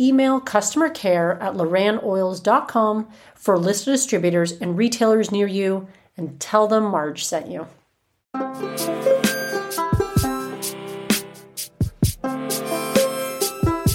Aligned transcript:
email 0.00 0.40
customer 0.40 0.88
care 0.88 1.40
at 1.42 1.54
lorannoils.com 1.54 3.08
for 3.34 3.54
a 3.54 3.58
list 3.58 3.86
of 3.86 3.94
distributors 3.94 4.52
and 4.52 4.76
retailers 4.76 5.30
near 5.30 5.46
you 5.46 5.88
and 6.16 6.38
tell 6.40 6.66
them 6.66 6.84
Marge 6.84 7.24
sent 7.24 7.48
you. 7.48 7.66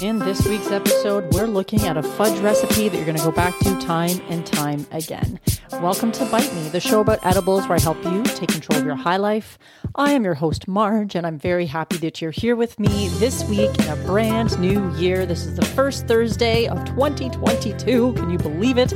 In 0.02 0.18
this 0.18 0.46
week's 0.48 0.70
episode, 0.70 1.30
we're 1.34 1.46
looking 1.46 1.82
at 1.82 1.98
a 1.98 2.02
fudge 2.02 2.38
recipe 2.40 2.88
that 2.88 2.96
you're 2.96 3.04
going 3.04 3.18
to 3.18 3.22
go 3.22 3.30
back 3.30 3.58
to 3.58 3.78
time 3.80 4.18
and 4.30 4.46
time 4.46 4.86
again. 4.92 5.38
Welcome 5.72 6.10
to 6.12 6.24
Bite 6.24 6.54
Me, 6.54 6.70
the 6.70 6.80
show 6.80 7.00
about 7.00 7.24
edibles 7.24 7.68
where 7.68 7.76
I 7.76 7.80
help 7.82 8.02
you 8.04 8.22
take 8.22 8.48
control 8.48 8.78
of 8.78 8.86
your 8.86 8.94
high 8.94 9.18
life. 9.18 9.58
I 9.96 10.12
am 10.12 10.24
your 10.24 10.32
host, 10.32 10.66
Marge, 10.66 11.14
and 11.14 11.26
I'm 11.26 11.38
very 11.38 11.66
happy 11.66 11.98
that 11.98 12.22
you're 12.22 12.30
here 12.30 12.56
with 12.56 12.80
me 12.80 13.08
this 13.18 13.44
week 13.44 13.78
in 13.78 13.88
a 13.88 13.96
brand 14.06 14.58
new 14.58 14.90
year. 14.96 15.26
This 15.26 15.44
is 15.44 15.56
the 15.56 15.66
first 15.66 16.06
Thursday 16.06 16.66
of 16.66 16.82
2022. 16.86 18.14
Can 18.14 18.30
you 18.30 18.38
believe 18.38 18.78
it? 18.78 18.92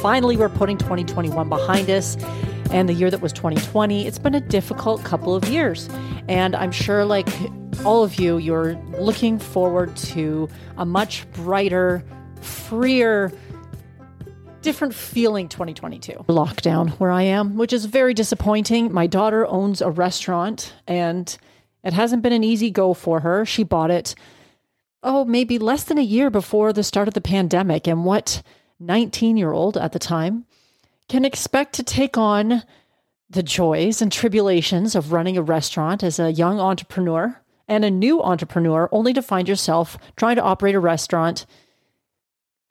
Finally, 0.00 0.38
we're 0.38 0.48
putting 0.48 0.76
2021 0.76 1.48
behind 1.48 1.88
us 1.88 2.16
and 2.70 2.88
the 2.88 2.92
year 2.92 3.10
that 3.10 3.20
was 3.20 3.32
2020. 3.32 4.06
It's 4.06 4.18
been 4.18 4.34
a 4.34 4.40
difficult 4.40 5.02
couple 5.04 5.34
of 5.34 5.48
years. 5.48 5.88
And 6.28 6.54
I'm 6.54 6.72
sure, 6.72 7.04
like 7.04 7.28
all 7.84 8.04
of 8.04 8.18
you, 8.18 8.38
you're 8.38 8.74
looking 8.98 9.38
forward 9.38 9.96
to 9.96 10.48
a 10.76 10.84
much 10.84 11.30
brighter, 11.32 12.04
freer, 12.40 13.32
different 14.60 14.92
feeling 14.92 15.48
2022 15.48 16.24
lockdown 16.28 16.90
where 16.98 17.10
I 17.10 17.22
am, 17.22 17.56
which 17.56 17.72
is 17.72 17.84
very 17.84 18.12
disappointing. 18.12 18.92
My 18.92 19.06
daughter 19.06 19.46
owns 19.46 19.80
a 19.80 19.90
restaurant 19.90 20.74
and 20.86 21.36
it 21.84 21.92
hasn't 21.92 22.22
been 22.22 22.32
an 22.32 22.44
easy 22.44 22.70
go 22.70 22.92
for 22.92 23.20
her. 23.20 23.46
She 23.46 23.62
bought 23.62 23.90
it, 23.90 24.14
oh, 25.02 25.24
maybe 25.24 25.58
less 25.58 25.84
than 25.84 25.96
a 25.96 26.02
year 26.02 26.28
before 26.28 26.72
the 26.72 26.82
start 26.82 27.08
of 27.08 27.14
the 27.14 27.20
pandemic. 27.20 27.86
And 27.86 28.04
what 28.04 28.42
19 28.80 29.36
year 29.36 29.52
old 29.52 29.76
at 29.76 29.92
the 29.92 29.98
time 29.98 30.44
can 31.08 31.24
expect 31.24 31.74
to 31.74 31.82
take 31.82 32.18
on 32.18 32.62
the 33.30 33.42
joys 33.42 34.00
and 34.00 34.10
tribulations 34.10 34.94
of 34.94 35.12
running 35.12 35.36
a 35.36 35.42
restaurant 35.42 36.02
as 36.02 36.18
a 36.18 36.32
young 36.32 36.60
entrepreneur 36.60 37.40
and 37.66 37.84
a 37.84 37.90
new 37.90 38.22
entrepreneur, 38.22 38.88
only 38.92 39.12
to 39.12 39.22
find 39.22 39.48
yourself 39.48 39.98
trying 40.16 40.36
to 40.36 40.42
operate 40.42 40.74
a 40.74 40.80
restaurant 40.80 41.44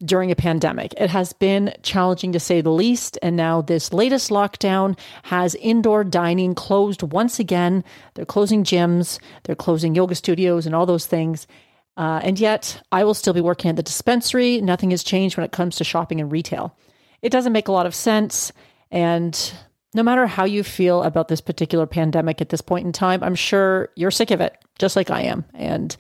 during 0.04 0.32
a 0.32 0.36
pandemic. 0.36 0.94
It 0.98 1.10
has 1.10 1.34
been 1.34 1.74
challenging 1.82 2.32
to 2.34 2.40
say 2.40 2.62
the 2.62 2.72
least. 2.72 3.18
And 3.22 3.36
now, 3.36 3.62
this 3.62 3.94
latest 3.94 4.30
lockdown 4.30 4.98
has 5.24 5.56
indoor 5.56 6.04
dining 6.04 6.56
closed 6.56 7.02
once 7.04 7.40
again. 7.40 7.84
They're 8.14 8.26
closing 8.26 8.64
gyms, 8.64 9.20
they're 9.44 9.56
closing 9.56 9.96
yoga 9.96 10.16
studios, 10.16 10.66
and 10.66 10.76
all 10.76 10.86
those 10.86 11.08
things. 11.08 11.48
Uh, 11.96 12.20
and 12.24 12.40
yet, 12.40 12.80
I 12.92 13.04
will 13.04 13.16
still 13.16 13.34
be 13.34 13.42
working 13.42 13.70
at 13.70 13.76
the 13.76 13.84
dispensary. 13.84 14.62
Nothing 14.62 14.92
has 14.92 15.04
changed 15.04 15.36
when 15.36 15.46
it 15.46 15.52
comes 15.52 15.78
to 15.78 15.84
shopping 15.84 16.22
and 16.22 16.32
retail. 16.32 16.76
It 17.22 17.32
doesn't 17.32 17.54
make 17.54 17.68
a 17.68 17.72
lot 17.72 17.86
of 17.86 17.96
sense. 17.96 18.52
And 18.92 19.54
no 19.94 20.04
matter 20.04 20.28
how 20.28 20.46
you 20.46 20.64
feel 20.64 21.04
about 21.04 21.28
this 21.28 21.42
particular 21.42 21.86
pandemic 21.86 22.42
at 22.42 22.50
this 22.50 22.62
point 22.62 22.86
in 22.86 22.92
time, 22.92 23.24
I'm 23.24 23.36
sure 23.36 23.90
you're 23.96 24.12
sick 24.12 24.32
of 24.32 24.42
it, 24.42 24.56
just 24.80 24.96
like 24.96 25.10
I 25.10 25.22
am. 25.22 25.46
And 25.54 25.96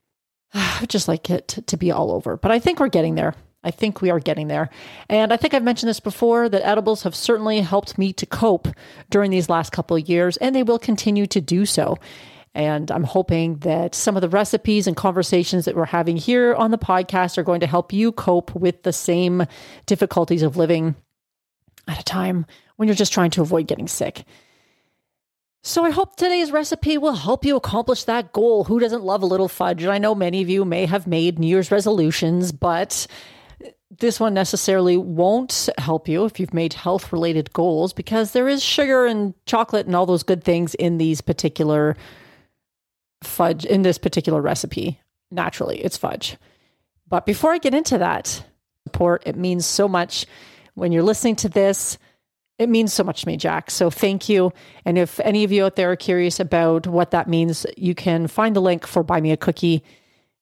I 0.54 0.78
would 0.80 0.90
just 0.90 1.08
like 1.08 1.30
it 1.30 1.48
to 1.66 1.76
be 1.76 1.90
all 1.90 2.12
over. 2.12 2.36
But 2.36 2.50
I 2.50 2.58
think 2.58 2.80
we're 2.80 2.88
getting 2.88 3.14
there. 3.14 3.34
I 3.64 3.70
think 3.70 4.00
we 4.00 4.10
are 4.10 4.20
getting 4.20 4.48
there. 4.48 4.70
And 5.08 5.32
I 5.32 5.36
think 5.36 5.52
I've 5.52 5.64
mentioned 5.64 5.88
this 5.88 6.00
before 6.00 6.48
that 6.48 6.64
edibles 6.64 7.02
have 7.02 7.14
certainly 7.14 7.60
helped 7.60 7.98
me 7.98 8.12
to 8.12 8.24
cope 8.24 8.68
during 9.10 9.30
these 9.30 9.48
last 9.48 9.72
couple 9.72 9.96
of 9.96 10.08
years, 10.08 10.36
and 10.36 10.54
they 10.54 10.62
will 10.62 10.78
continue 10.78 11.26
to 11.26 11.40
do 11.40 11.66
so. 11.66 11.98
And 12.54 12.90
I'm 12.90 13.04
hoping 13.04 13.58
that 13.58 13.94
some 13.94 14.16
of 14.16 14.22
the 14.22 14.28
recipes 14.28 14.86
and 14.86 14.96
conversations 14.96 15.64
that 15.64 15.76
we're 15.76 15.84
having 15.84 16.16
here 16.16 16.54
on 16.54 16.70
the 16.70 16.78
podcast 16.78 17.38
are 17.38 17.42
going 17.42 17.60
to 17.60 17.66
help 17.66 17.92
you 17.92 18.12
cope 18.12 18.54
with 18.54 18.82
the 18.82 18.92
same 18.92 19.46
difficulties 19.86 20.42
of 20.42 20.56
living 20.56 20.96
at 21.86 22.00
a 22.00 22.04
time 22.04 22.46
when 22.76 22.88
you're 22.88 22.94
just 22.94 23.12
trying 23.12 23.30
to 23.32 23.42
avoid 23.42 23.66
getting 23.66 23.88
sick. 23.88 24.24
So 25.62 25.84
I 25.84 25.90
hope 25.90 26.16
today's 26.16 26.52
recipe 26.52 26.98
will 26.98 27.14
help 27.14 27.44
you 27.44 27.56
accomplish 27.56 28.04
that 28.04 28.32
goal. 28.32 28.64
Who 28.64 28.78
doesn't 28.78 29.02
love 29.02 29.22
a 29.22 29.26
little 29.26 29.48
fudge? 29.48 29.82
And 29.82 29.92
I 29.92 29.98
know 29.98 30.14
many 30.14 30.40
of 30.40 30.48
you 30.48 30.64
may 30.64 30.86
have 30.86 31.06
made 31.06 31.38
New 31.38 31.48
Year's 31.48 31.70
resolutions, 31.70 32.52
but 32.52 33.06
this 33.90 34.20
one 34.20 34.34
necessarily 34.34 34.96
won't 34.96 35.68
help 35.78 36.08
you 36.08 36.24
if 36.24 36.38
you've 36.38 36.54
made 36.54 36.74
health 36.74 37.12
related 37.12 37.52
goals 37.52 37.92
because 37.92 38.32
there 38.32 38.48
is 38.48 38.62
sugar 38.62 39.06
and 39.06 39.34
chocolate 39.46 39.86
and 39.86 39.96
all 39.96 40.06
those 40.06 40.22
good 40.22 40.44
things 40.44 40.74
in 40.74 40.98
these 40.98 41.20
particular 41.20 41.96
fudge, 43.22 43.64
in 43.64 43.82
this 43.82 43.98
particular 43.98 44.40
recipe. 44.40 45.00
Naturally, 45.30 45.80
it's 45.80 45.96
fudge. 45.96 46.36
But 47.08 47.26
before 47.26 47.52
I 47.52 47.58
get 47.58 47.74
into 47.74 47.98
that 47.98 48.44
support, 48.86 49.22
it 49.26 49.36
means 49.36 49.66
so 49.66 49.88
much 49.88 50.26
when 50.74 50.92
you're 50.92 51.02
listening 51.02 51.36
to 51.36 51.48
this 51.48 51.98
it 52.58 52.68
means 52.68 52.92
so 52.92 53.04
much 53.04 53.22
to 53.22 53.28
me, 53.28 53.36
Jack. 53.36 53.70
So 53.70 53.88
thank 53.88 54.28
you. 54.28 54.52
And 54.84 54.98
if 54.98 55.20
any 55.20 55.44
of 55.44 55.52
you 55.52 55.64
out 55.64 55.76
there 55.76 55.92
are 55.92 55.96
curious 55.96 56.40
about 56.40 56.86
what 56.86 57.12
that 57.12 57.28
means, 57.28 57.64
you 57.76 57.94
can 57.94 58.26
find 58.26 58.54
the 58.54 58.60
link 58.60 58.86
for 58.86 59.04
Buy 59.04 59.20
Me 59.20 59.30
a 59.30 59.36
Cookie 59.36 59.84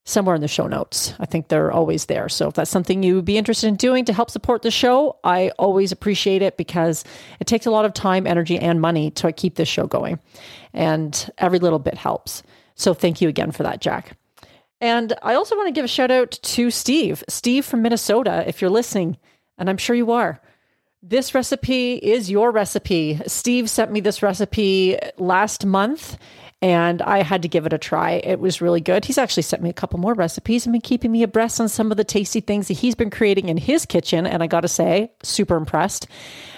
somewhere 0.05 0.35
in 0.35 0.41
the 0.41 0.49
show 0.49 0.67
notes. 0.67 1.13
I 1.19 1.27
think 1.27 1.49
they're 1.49 1.73
always 1.73 2.07
there. 2.07 2.29
So 2.29 2.49
if 2.49 2.55
that's 2.55 2.71
something 2.71 3.03
you 3.03 3.17
would 3.17 3.25
be 3.25 3.37
interested 3.37 3.67
in 3.67 3.77
doing 3.77 4.05
to 4.07 4.13
help 4.13 4.31
support 4.31 4.63
the 4.63 4.71
show, 4.71 5.19
I 5.25 5.51
always 5.59 5.93
appreciate 5.93 6.43
it 6.43 6.57
because 6.57 7.05
it 7.41 7.47
takes 7.47 7.67
a 7.67 7.71
lot 7.71 7.85
of 7.85 7.93
time, 7.93 8.27
energy, 8.27 8.59
and 8.59 8.81
money 8.81 9.11
to 9.11 9.33
keep 9.33 9.57
this 9.57 9.69
show 9.69 9.87
going. 9.87 10.19
And 10.73 11.29
every 11.39 11.59
little 11.59 11.81
bit 11.81 11.99
helps. 11.99 12.43
So 12.77 12.95
thank 12.95 13.21
you 13.21 13.29
again 13.29 13.51
for 13.51 13.65
that, 13.65 13.81
Jack. 13.81 14.17
And 14.81 15.15
I 15.23 15.35
also 15.35 15.57
want 15.57 15.69
to 15.69 15.73
give 15.73 15.85
a 15.85 15.89
shout 15.89 16.11
out 16.11 16.31
to 16.31 16.71
Steve, 16.71 17.25
Steve 17.29 17.65
from 17.65 17.83
Minnesota, 17.83 18.45
if 18.47 18.61
you're 18.61 18.71
listening, 18.71 19.17
and 19.59 19.69
I'm 19.69 19.79
sure 19.79 19.97
you 19.97 20.13
are. 20.13 20.41
This 21.03 21.35
recipe 21.35 21.95
is 21.95 22.31
your 22.31 22.51
recipe. 22.51 23.21
Steve 23.27 23.71
sent 23.71 23.93
me 23.93 24.01
this 24.01 24.23
recipe 24.23 24.99
last 25.19 25.65
month 25.65 26.19
and 26.63 27.03
I 27.03 27.23
had 27.23 27.43
to 27.43 27.49
give 27.49 27.67
it 27.67 27.73
a 27.73 27.79
try. 27.79 28.13
It 28.25 28.41
was 28.41 28.61
really 28.61 28.81
good. 28.81 29.05
He's 29.05 29.19
actually 29.19 29.45
sent 29.45 29.63
me 29.63 29.69
a 29.71 29.75
couple 29.75 30.01
more 30.01 30.15
recipes 30.15 30.67
and 30.67 30.73
been 30.73 30.81
keeping 30.81 31.13
me 31.13 31.23
abreast 31.23 31.61
on 31.61 31.69
some 31.69 31.91
of 31.91 31.97
the 31.97 32.05
tasty 32.05 32.41
things 32.41 32.69
that 32.69 32.79
he's 32.79 32.95
been 32.95 33.11
creating 33.11 33.49
in 33.49 33.57
his 33.59 33.87
kitchen. 33.87 34.27
And 34.27 34.43
I 34.43 34.47
got 34.47 34.63
to 34.63 34.69
say, 34.69 35.13
super 35.23 35.57
impressed. 35.57 36.09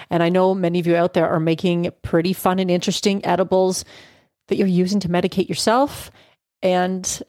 And 0.08 0.22
I 0.22 0.28
know 0.28 0.54
many 0.54 0.78
of 0.78 0.86
you 0.86 0.96
out 0.96 1.14
there 1.14 1.28
are 1.28 1.40
making 1.40 1.90
pretty 2.02 2.32
fun 2.32 2.58
and 2.58 2.70
interesting 2.70 3.24
edibles 3.26 3.84
that 4.48 4.56
you're 4.56 4.66
using 4.66 5.00
to 5.00 5.09
medicate 5.09 5.48
yourself. 5.48 6.10
And 6.62 7.22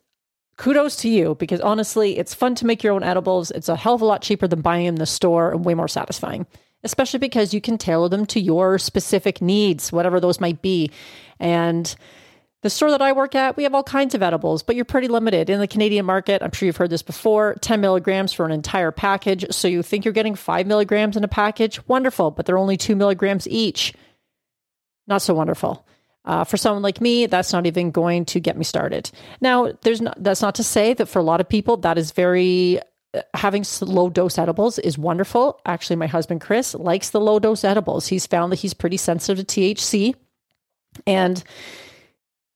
kudos 0.58 0.98
to 0.98 1.10
you 1.10 1.36
because 1.36 1.62
honestly, 1.62 2.18
it's 2.18 2.34
fun 2.34 2.56
to 2.56 2.66
make 2.66 2.84
your 2.84 2.94
own 2.94 3.04
edibles. 3.04 3.52
It's 3.52 3.70
a 3.70 3.76
hell 3.76 3.94
of 3.94 4.02
a 4.02 4.06
lot 4.06 4.22
cheaper 4.22 4.48
than 4.48 4.62
buying 4.62 4.86
them 4.86 4.96
in 4.96 5.00
the 5.00 5.06
store 5.06 5.52
and 5.52 5.64
way 5.64 5.74
more 5.74 5.88
satisfying 5.88 6.46
especially 6.84 7.20
because 7.20 7.54
you 7.54 7.62
can 7.62 7.78
tailor 7.78 8.10
them 8.10 8.26
to 8.28 8.40
your 8.40 8.78
specific 8.78 9.42
needs, 9.42 9.92
whatever 9.92 10.20
those 10.20 10.40
might 10.40 10.62
be. 10.62 10.92
And 11.40 11.94
the 12.62 12.70
store 12.70 12.92
that 12.92 13.02
I 13.02 13.14
work 13.14 13.36
at, 13.36 13.56
we 13.56 13.64
have 13.64 13.74
all 13.74 13.84
kinds 13.84 14.16
of 14.16 14.24
edibles, 14.24 14.64
but 14.64 14.76
you're 14.76 14.86
pretty 14.86 15.08
limited. 15.08 15.50
In 15.50 15.60
the 15.60 15.68
Canadian 15.68 16.06
market, 16.06 16.42
I'm 16.42 16.52
sure 16.52 16.66
you've 16.66 16.78
heard 16.78 16.90
this 16.90 17.02
before 17.02 17.56
10 17.62 17.80
milligrams 17.80 18.34
for 18.34 18.46
an 18.46 18.52
entire 18.52 18.92
package. 18.92 19.46
So 19.52 19.68
you 19.68 19.82
think 19.82 20.04
you're 20.04 20.14
getting 20.14 20.36
five 20.36 20.68
milligrams 20.68 21.16
in 21.16 21.24
a 21.24 21.30
package? 21.30 21.86
Wonderful, 21.88 22.32
but 22.32 22.46
they're 22.46 22.58
only 22.58 22.78
two 22.78 22.96
milligrams 22.96 23.48
each. 23.48 23.94
Not 25.08 25.22
so 25.22 25.34
wonderful. 25.34 25.86
Uh, 26.30 26.44
for 26.44 26.58
someone 26.58 26.84
like 26.84 27.02
me, 27.02 27.26
that's 27.26 27.52
not 27.52 27.66
even 27.66 27.90
going 27.90 28.24
to 28.24 28.40
get 28.40 28.56
me 28.56 28.64
started. 28.64 29.10
Now, 29.42 29.72
there's 29.82 30.00
not, 30.00 30.16
that's 30.24 30.44
not 30.44 30.54
to 30.56 30.64
say 30.64 30.94
that 30.94 31.08
for 31.08 31.18
a 31.18 31.24
lot 31.24 31.42
of 31.42 31.50
people 31.50 31.78
that 31.78 31.98
is 31.98 32.12
very 32.12 32.80
having 33.34 33.66
low 33.82 34.12
dose 34.12 34.38
edibles 34.38 34.78
is 34.78 34.96
wonderful. 34.96 35.60
Actually, 35.66 35.96
my 35.96 36.06
husband 36.06 36.40
Chris 36.40 36.76
likes 36.76 37.10
the 37.10 37.20
low 37.20 37.40
dose 37.40 37.64
edibles. 37.64 38.06
He's 38.06 38.28
found 38.28 38.52
that 38.52 38.60
he's 38.60 38.76
pretty 38.76 38.98
sensitive 38.98 39.48
to 39.48 39.60
THC 39.60 40.14
and 41.08 41.44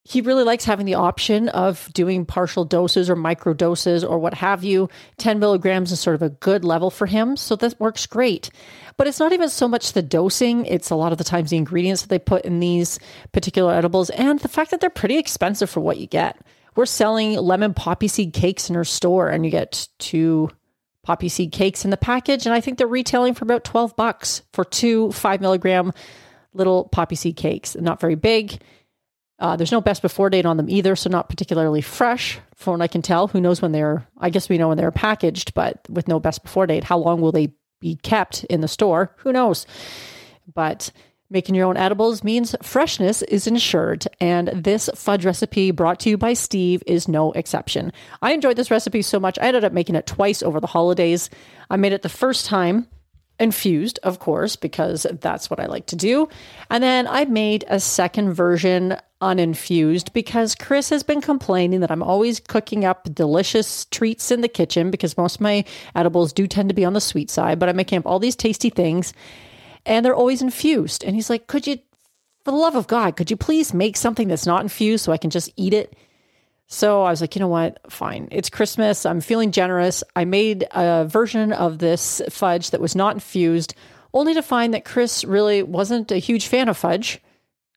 he 0.06 0.20
really 0.20 0.44
likes 0.44 0.66
having 0.66 0.86
the 0.86 0.96
option 0.96 1.48
of 1.50 1.90
doing 1.94 2.26
partial 2.26 2.66
doses 2.66 3.10
or 3.10 3.16
micro 3.16 3.54
doses 3.54 4.04
or 4.04 4.20
what 4.20 4.34
have 4.34 4.64
you. 4.64 4.90
10 5.18 5.40
milligrams 5.40 5.94
is 5.94 6.00
sort 6.00 6.16
of 6.16 6.22
a 6.22 6.30
good 6.30 6.66
level 6.66 6.90
for 6.90 7.06
him. 7.06 7.38
So 7.38 7.56
that 7.56 7.80
works 7.80 8.06
great. 8.06 8.50
But 8.98 9.08
it's 9.08 9.20
not 9.20 9.32
even 9.32 9.50
so 9.50 9.68
much 9.68 9.94
the 9.94 10.02
dosing, 10.02 10.66
it's 10.66 10.90
a 10.90 10.96
lot 10.96 11.14
of 11.14 11.18
the 11.18 11.24
times 11.24 11.50
the 11.50 11.58
ingredients 11.58 12.02
that 12.02 12.10
they 12.10 12.20
put 12.20 12.46
in 12.46 12.60
these 12.60 13.00
particular 13.32 13.74
edibles 13.74 14.10
and 14.12 14.40
the 14.40 14.50
fact 14.50 14.72
that 14.72 14.82
they're 14.82 14.90
pretty 14.90 15.18
expensive 15.18 15.70
for 15.70 15.80
what 15.80 15.98
you 15.98 16.06
get. 16.06 16.38
We're 16.76 16.86
selling 16.86 17.34
lemon 17.34 17.74
poppy 17.74 18.08
seed 18.08 18.34
cakes 18.34 18.70
in 18.70 18.76
our 18.76 18.84
store, 18.84 19.30
and 19.30 19.46
you 19.46 19.52
get 19.52 19.88
two 20.00 20.50
poppy 21.04 21.30
seed 21.30 21.52
cakes 21.52 21.86
in 21.86 21.92
the 21.92 21.98
package, 21.98 22.46
and 22.46 22.54
I 22.54 22.62
think 22.62 22.78
they're 22.78 22.88
retailing 22.88 23.36
for 23.36 23.46
about 23.46 23.64
12 23.64 23.96
bucks 23.96 24.42
for 24.54 24.66
two 24.66 25.12
five 25.12 25.40
milligram 25.40 25.92
little 26.54 26.86
poppy 26.86 27.16
seed 27.16 27.36
cakes. 27.36 27.76
Not 27.76 28.00
very 28.00 28.16
big. 28.16 28.60
Uh, 29.44 29.57
there's 29.57 29.74
no 29.74 29.81
best 29.81 30.01
before 30.01 30.30
date 30.30 30.45
on 30.45 30.56
them 30.56 30.69
either, 30.69 30.95
so 30.95 31.10
not 31.10 31.28
particularly 31.28 31.81
fresh 31.81 32.40
from 32.56 32.75
what 32.75 32.81
I 32.81 32.88
can 32.88 33.01
tell. 33.01 33.28
Who 33.28 33.42
knows 33.42 33.62
when 33.62 33.74
they're, 33.74 34.07
I 34.18 34.30
guess 34.30 34.48
we 34.48 34.57
know 34.57 34.69
when 34.69 34.78
they're 34.78 34.90
packaged, 34.90 35.54
but 35.54 35.81
with 35.90 36.07
no 36.07 36.18
best 36.18 36.44
before 36.44 36.66
date, 36.66 36.86
how 36.86 36.98
long 36.98 37.19
will 37.19 37.34
they 37.34 37.51
be 37.81 37.98
kept 37.98 38.45
in 38.45 38.62
the 38.62 38.69
store? 38.69 39.13
Who 39.18 39.34
knows? 39.34 39.68
But 40.56 40.92
Making 41.34 41.56
your 41.56 41.66
own 41.66 41.78
edibles 41.78 42.24
means 42.24 42.56
freshness 42.62 43.24
is 43.24 43.48
ensured, 43.48 44.06
and 44.22 44.50
this 44.50 44.88
fudge 44.94 45.25
recipe 45.25 45.72
brought 45.72 46.00
to 46.01 46.10
you 46.12 46.16
by 46.16 46.34
Steve 46.34 46.84
is 46.86 47.07
no 47.07 47.31
exception. 47.31 47.92
I 48.22 48.34
enjoyed 48.34 48.56
this 48.56 48.69
recipe 48.69 49.01
so 49.01 49.19
much, 49.19 49.39
I 49.39 49.48
ended 49.48 49.63
up 49.63 49.74
making 49.74 49.96
it 49.96 50.06
twice 50.06 50.44
over 50.44 50.60
the 50.60 50.68
holidays. 50.68 51.31
I 51.72 51.78
made 51.78 51.92
it 51.92 52.04
the 52.04 52.07
first 52.07 52.46
time 52.46 52.88
infused, 53.40 54.00
of 54.04 54.20
course, 54.20 54.56
because 54.56 55.08
that's 55.20 55.50
what 55.50 55.60
I 55.60 55.66
like 55.66 55.88
to 55.88 55.96
do. 55.96 56.30
And 56.70 56.84
then 56.84 57.08
I 57.08 57.26
made 57.26 57.66
a 57.68 57.80
second 57.80 58.34
version 58.34 58.98
uninfused 59.22 60.14
because 60.14 60.54
Chris 60.54 60.90
has 60.90 61.02
been 61.02 61.22
complaining 61.22 61.80
that 61.80 61.92
I'm 61.92 62.04
always 62.04 62.40
cooking 62.40 62.86
up 62.86 63.14
delicious 63.14 63.86
treats 63.86 64.32
in 64.32 64.42
the 64.42 64.48
kitchen 64.48 64.92
because 64.92 65.18
most 65.18 65.36
of 65.36 65.42
my 65.42 65.66
edibles 65.96 66.34
do 66.34 66.46
tend 66.46 66.70
to 66.70 66.76
be 66.76 66.86
on 66.86 66.94
the 66.94 67.02
sweet 67.02 67.32
side, 67.32 67.58
but 67.58 67.70
I'm 67.70 67.76
making 67.76 68.00
up 68.00 68.06
all 68.06 68.20
these 68.20 68.36
tasty 68.36 68.70
things 68.70 69.14
and 69.86 70.06
they're 70.06 70.16
always 70.16 70.42
infused. 70.42 71.04
And 71.04 71.16
he's 71.16 71.30
like, 71.30 71.48
Could 71.48 71.68
you, 71.68 71.78
for 72.44 72.52
the 72.52 72.58
love 72.58 72.76
of 72.76 72.88
God, 72.88 73.16
could 73.16 73.32
you 73.32 73.38
please 73.38 73.74
make 73.74 73.98
something 73.98 74.28
that's 74.28 74.46
not 74.46 74.62
infused 74.62 75.06
so 75.06 75.12
I 75.12 75.18
can 75.18 75.30
just 75.30 75.52
eat 75.56 75.74
it? 75.74 75.96
So 76.74 77.04
I 77.04 77.12
was 77.12 77.22
like, 77.22 77.36
you 77.36 77.40
know 77.40 77.48
what? 77.48 77.80
Fine. 77.92 78.30
It's 78.31 78.50
Christmas. 78.50 79.06
I'm 79.06 79.22
feeling 79.22 79.52
generous. 79.52 80.04
I 80.16 80.25
made 80.25 80.66
a 80.72 81.06
version 81.06 81.54
of 81.54 81.78
this 81.78 82.20
fudge 82.30 82.72
that 82.72 82.81
was 82.81 82.96
not 82.96 83.14
infused, 83.14 83.75
only 84.12 84.34
to 84.34 84.42
find 84.42 84.74
that 84.74 84.84
Chris 84.84 85.24
really 85.24 85.62
wasn't 85.62 86.12
a 86.12 86.18
huge 86.18 86.48
fan 86.48 86.70
of 86.70 86.75
fudge. 86.75 87.22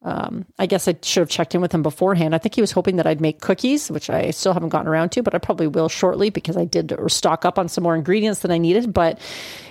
Um, 0.02 0.46
I 0.58 0.64
guess 0.64 0.88
I 0.88 0.96
should 1.02 1.20
have 1.20 1.28
checked 1.28 1.54
in 1.54 1.60
with 1.60 1.72
him 1.72 1.82
beforehand. 1.82 2.34
I 2.34 2.38
think 2.38 2.54
he 2.54 2.62
was 2.62 2.72
hoping 2.72 2.96
that 2.96 3.06
I'd 3.06 3.20
make 3.20 3.42
cookies, 3.42 3.90
which 3.90 4.08
I 4.08 4.30
still 4.30 4.54
haven't 4.54 4.70
gotten 4.70 4.88
around 4.88 5.10
to, 5.10 5.22
but 5.22 5.34
I 5.34 5.38
probably 5.38 5.66
will 5.66 5.90
shortly 5.90 6.30
because 6.30 6.56
I 6.56 6.64
did 6.64 6.94
stock 7.08 7.44
up 7.44 7.58
on 7.58 7.68
some 7.68 7.84
more 7.84 7.96
ingredients 7.96 8.40
than 8.40 8.50
I 8.50 8.58
needed. 8.58 8.94
But 8.94 9.20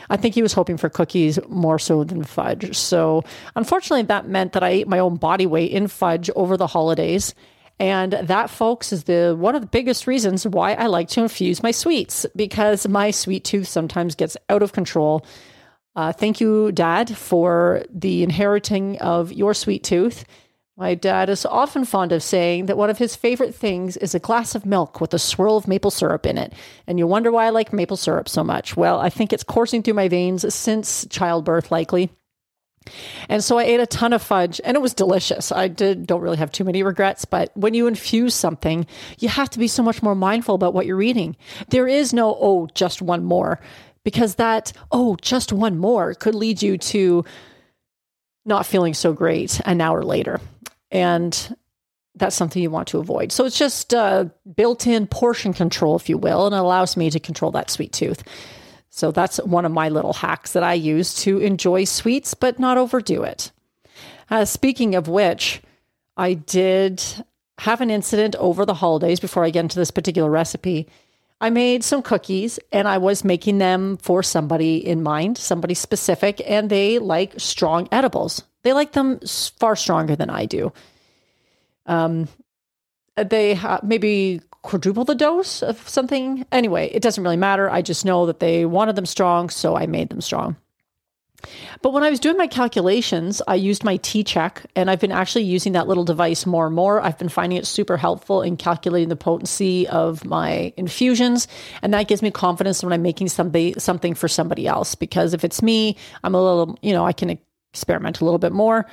I 0.08 0.18
think 0.18 0.36
he 0.36 0.44
was 0.44 0.54
hoping 0.54 0.78
for 0.78 0.90
cookies 0.90 1.40
more 1.48 1.80
so 1.80 2.04
than 2.04 2.24
fudge. 2.24 2.78
So 2.78 3.24
unfortunately, 3.56 4.04
that 4.04 4.28
meant 4.28 4.54
that 4.54 4.64
I 4.64 4.70
ate 4.70 4.88
my 4.88 5.00
own 5.00 5.16
body 5.16 5.48
weight 5.48 5.72
in 5.72 5.88
fudge 5.88 6.30
over 6.36 6.58
the 6.58 6.68
holidays. 6.68 7.34
And 7.80 8.14
that, 8.14 8.50
folks, 8.50 8.94
is 8.94 9.04
the 9.04 9.36
one 9.38 9.56
of 9.56 9.62
the 9.62 9.68
biggest 9.68 10.08
reasons 10.08 10.48
why 10.48 10.74
I 10.74 10.88
like 10.88 11.10
to 11.10 11.22
infuse 11.22 11.62
my 11.62 11.72
sweets 11.72 12.26
because 12.36 12.88
my 12.88 13.12
sweet 13.12 13.44
tooth 13.44 13.68
sometimes 13.68 14.16
gets 14.16 14.38
out 14.50 14.64
of 14.64 14.72
control. 14.72 15.26
Uh, 15.96 16.12
thank 16.12 16.40
you, 16.40 16.72
Dad, 16.72 17.18
for 17.18 17.84
the 17.94 18.24
inheriting 18.24 18.98
of 19.00 19.32
your 19.34 19.54
sweet 19.54 19.84
tooth. 19.84 20.26
My 20.78 20.94
dad 20.94 21.30
is 21.30 21.46
often 21.46 21.86
fond 21.86 22.12
of 22.12 22.22
saying 22.22 22.66
that 22.66 22.78
one 22.78 22.90
of 22.90 22.98
his 22.98 23.16
favorite 23.16 23.56
things 23.56 23.96
is 23.96 24.14
a 24.14 24.20
glass 24.20 24.56
of 24.56 24.66
milk 24.66 25.00
with 25.00 25.14
a 25.14 25.20
swirl 25.20 25.56
of 25.56 25.70
maple 25.70 25.92
syrup 25.92 26.26
in 26.26 26.38
it. 26.38 26.52
And 26.86 27.00
you 27.00 27.08
wonder 27.08 27.32
why 27.32 27.46
I 27.46 27.50
like 27.52 27.72
maple 27.72 27.96
syrup 27.96 28.28
so 28.28 28.44
much. 28.44 28.76
Well, 28.76 29.00
I 29.00 29.10
think 29.10 29.32
it's 29.32 29.44
coursing 29.44 29.84
through 29.84 29.94
my 29.94 30.10
veins 30.10 30.54
since 30.54 31.08
childbirth, 31.10 31.72
likely. 31.72 32.10
And 33.30 33.44
so 33.44 33.58
I 33.58 33.64
ate 33.64 33.80
a 33.80 33.86
ton 33.86 34.14
of 34.14 34.22
fudge 34.22 34.62
and 34.64 34.76
it 34.76 34.82
was 34.82 34.94
delicious. 34.94 35.52
I 35.52 35.68
did 35.68 36.08
don't 36.08 36.22
really 36.22 36.38
have 36.38 36.52
too 36.52 36.64
many 36.64 36.84
regrets, 36.84 37.26
but 37.26 37.52
when 37.56 37.74
you 37.74 37.88
infuse 37.88 38.36
something, 38.36 38.86
you 39.20 39.30
have 39.30 39.50
to 39.52 39.60
be 39.60 39.68
so 39.68 39.84
much 39.84 40.04
more 40.04 40.16
mindful 40.16 40.56
about 40.56 40.74
what 40.74 40.86
you're 40.86 41.02
eating. 41.02 41.36
There 41.70 41.88
is 41.88 42.14
no 42.14 42.38
oh, 42.40 42.68
just 42.74 43.02
one 43.02 43.24
more 43.24 43.60
because 44.04 44.36
that 44.36 44.72
oh, 44.92 45.18
just 45.22 45.52
one 45.52 45.78
more 45.78 46.14
could 46.14 46.36
lead 46.36 46.62
you 46.62 46.78
to 46.78 47.26
not 48.46 48.66
feeling 48.66 48.94
so 48.94 49.14
great 49.14 49.60
an 49.66 49.82
hour 49.82 50.04
later. 50.04 50.40
And 50.92 51.58
that's 52.16 52.36
something 52.36 52.62
you 52.62 52.70
want 52.70 52.88
to 52.90 53.00
avoid. 53.00 53.32
So 53.32 53.46
it's 53.46 53.58
just 53.58 53.94
built 54.56 54.88
in 54.88 55.08
portion 55.08 55.54
control, 55.54 55.96
if 55.96 56.08
you 56.08 56.18
will, 56.18 56.46
and 56.46 56.56
it 56.56 56.60
allows 56.60 56.96
me 56.96 57.10
to 57.10 57.20
control 57.20 57.52
that 57.52 57.70
sweet 57.70 57.92
tooth. 57.92 58.24
So 58.96 59.12
that's 59.12 59.42
one 59.44 59.66
of 59.66 59.74
my 59.74 59.90
little 59.90 60.14
hacks 60.14 60.54
that 60.54 60.64
I 60.64 60.74
use 60.74 61.16
to 61.24 61.40
enjoy 61.40 61.84
sweets, 61.84 62.34
but 62.34 62.60
not 62.60 62.78
overdo 62.78 63.24
it. 63.24 63.52
Uh, 64.30 64.46
speaking 64.46 64.96
of 64.96 65.10
which, 65.10 65.62
I 66.16 66.36
did 66.36 67.04
have 67.58 67.82
an 67.82 67.92
incident 67.92 68.38
over 68.38 68.66
the 68.66 68.74
holidays 68.74 69.20
before 69.20 69.44
I 69.44 69.50
get 69.50 69.66
into 69.66 69.78
this 69.78 69.92
particular 69.92 70.30
recipe. 70.30 70.88
I 71.42 71.50
made 71.50 71.84
some 71.84 72.04
cookies 72.04 72.58
and 72.72 72.88
I 72.88 73.00
was 73.00 73.26
making 73.26 73.58
them 73.58 73.98
for 73.98 74.24
somebody 74.24 74.78
in 74.78 75.04
mind, 75.04 75.38
somebody 75.38 75.74
specific, 75.74 76.42
and 76.46 76.70
they 76.70 76.98
like 76.98 77.34
strong 77.36 77.90
edibles. 77.92 78.44
They 78.64 78.72
like 78.72 78.94
them 78.94 79.20
far 79.60 79.76
stronger 79.76 80.16
than 80.16 80.30
I 80.30 80.46
do. 80.46 80.72
Um, 81.86 82.30
they 83.18 83.56
ha- 83.56 83.82
maybe 83.84 84.40
quadruple 84.66 85.06
the 85.06 85.16
dose 85.16 85.64
of 85.64 85.88
something. 85.88 86.46
Anyway, 86.52 86.90
it 86.94 87.02
doesn't 87.02 87.24
really 87.24 87.38
matter. 87.38 87.70
I 87.70 87.82
just 87.82 88.04
know 88.04 88.26
that 88.26 88.40
they 88.40 88.66
wanted 88.66 88.96
them 88.96 89.06
strong, 89.06 89.50
so 89.50 89.78
I 89.78 89.86
made 89.86 90.10
them 90.10 90.22
strong. 90.22 90.58
But 91.82 91.94
when 91.94 92.04
I 92.04 92.10
was 92.10 92.20
doing 92.20 92.38
my 92.38 92.48
calculations, 92.48 93.42
I 93.48 93.56
used 93.56 93.84
my 93.84 93.98
tCheck, 94.00 94.66
and 94.76 94.90
I've 94.90 95.00
been 95.00 95.12
actually 95.12 95.44
using 95.44 95.74
that 95.74 95.88
little 95.88 96.04
device 96.04 96.46
more 96.46 96.66
and 96.66 96.76
more. 96.76 97.02
I've 97.02 97.18
been 97.18 97.30
finding 97.30 97.58
it 97.58 97.68
super 97.68 97.98
helpful 97.98 98.42
in 98.42 98.58
calculating 98.58 99.10
the 99.10 99.16
potency 99.16 99.88
of 99.88 100.26
my 100.26 100.74
infusions, 100.76 101.48
and 101.82 101.94
that 101.94 102.08
gives 102.08 102.22
me 102.22 102.32
confidence 102.32 102.84
when 102.84 102.94
I'm 102.94 103.04
making 103.04 103.30
somebody 103.30 103.76
something 103.78 104.16
for 104.16 104.28
somebody 104.28 104.68
else. 104.68 104.96
Because 104.96 105.34
if 105.34 105.44
it's 105.44 105.62
me, 105.62 105.98
I'm 106.24 106.34
a 106.34 106.42
little, 106.42 106.80
you 106.82 106.94
know, 106.94 107.06
I 107.06 107.14
can 107.14 107.38
experiment 107.74 108.22
a 108.22 108.26
little 108.26 108.40
bit 108.40 108.52
more. 108.54 108.88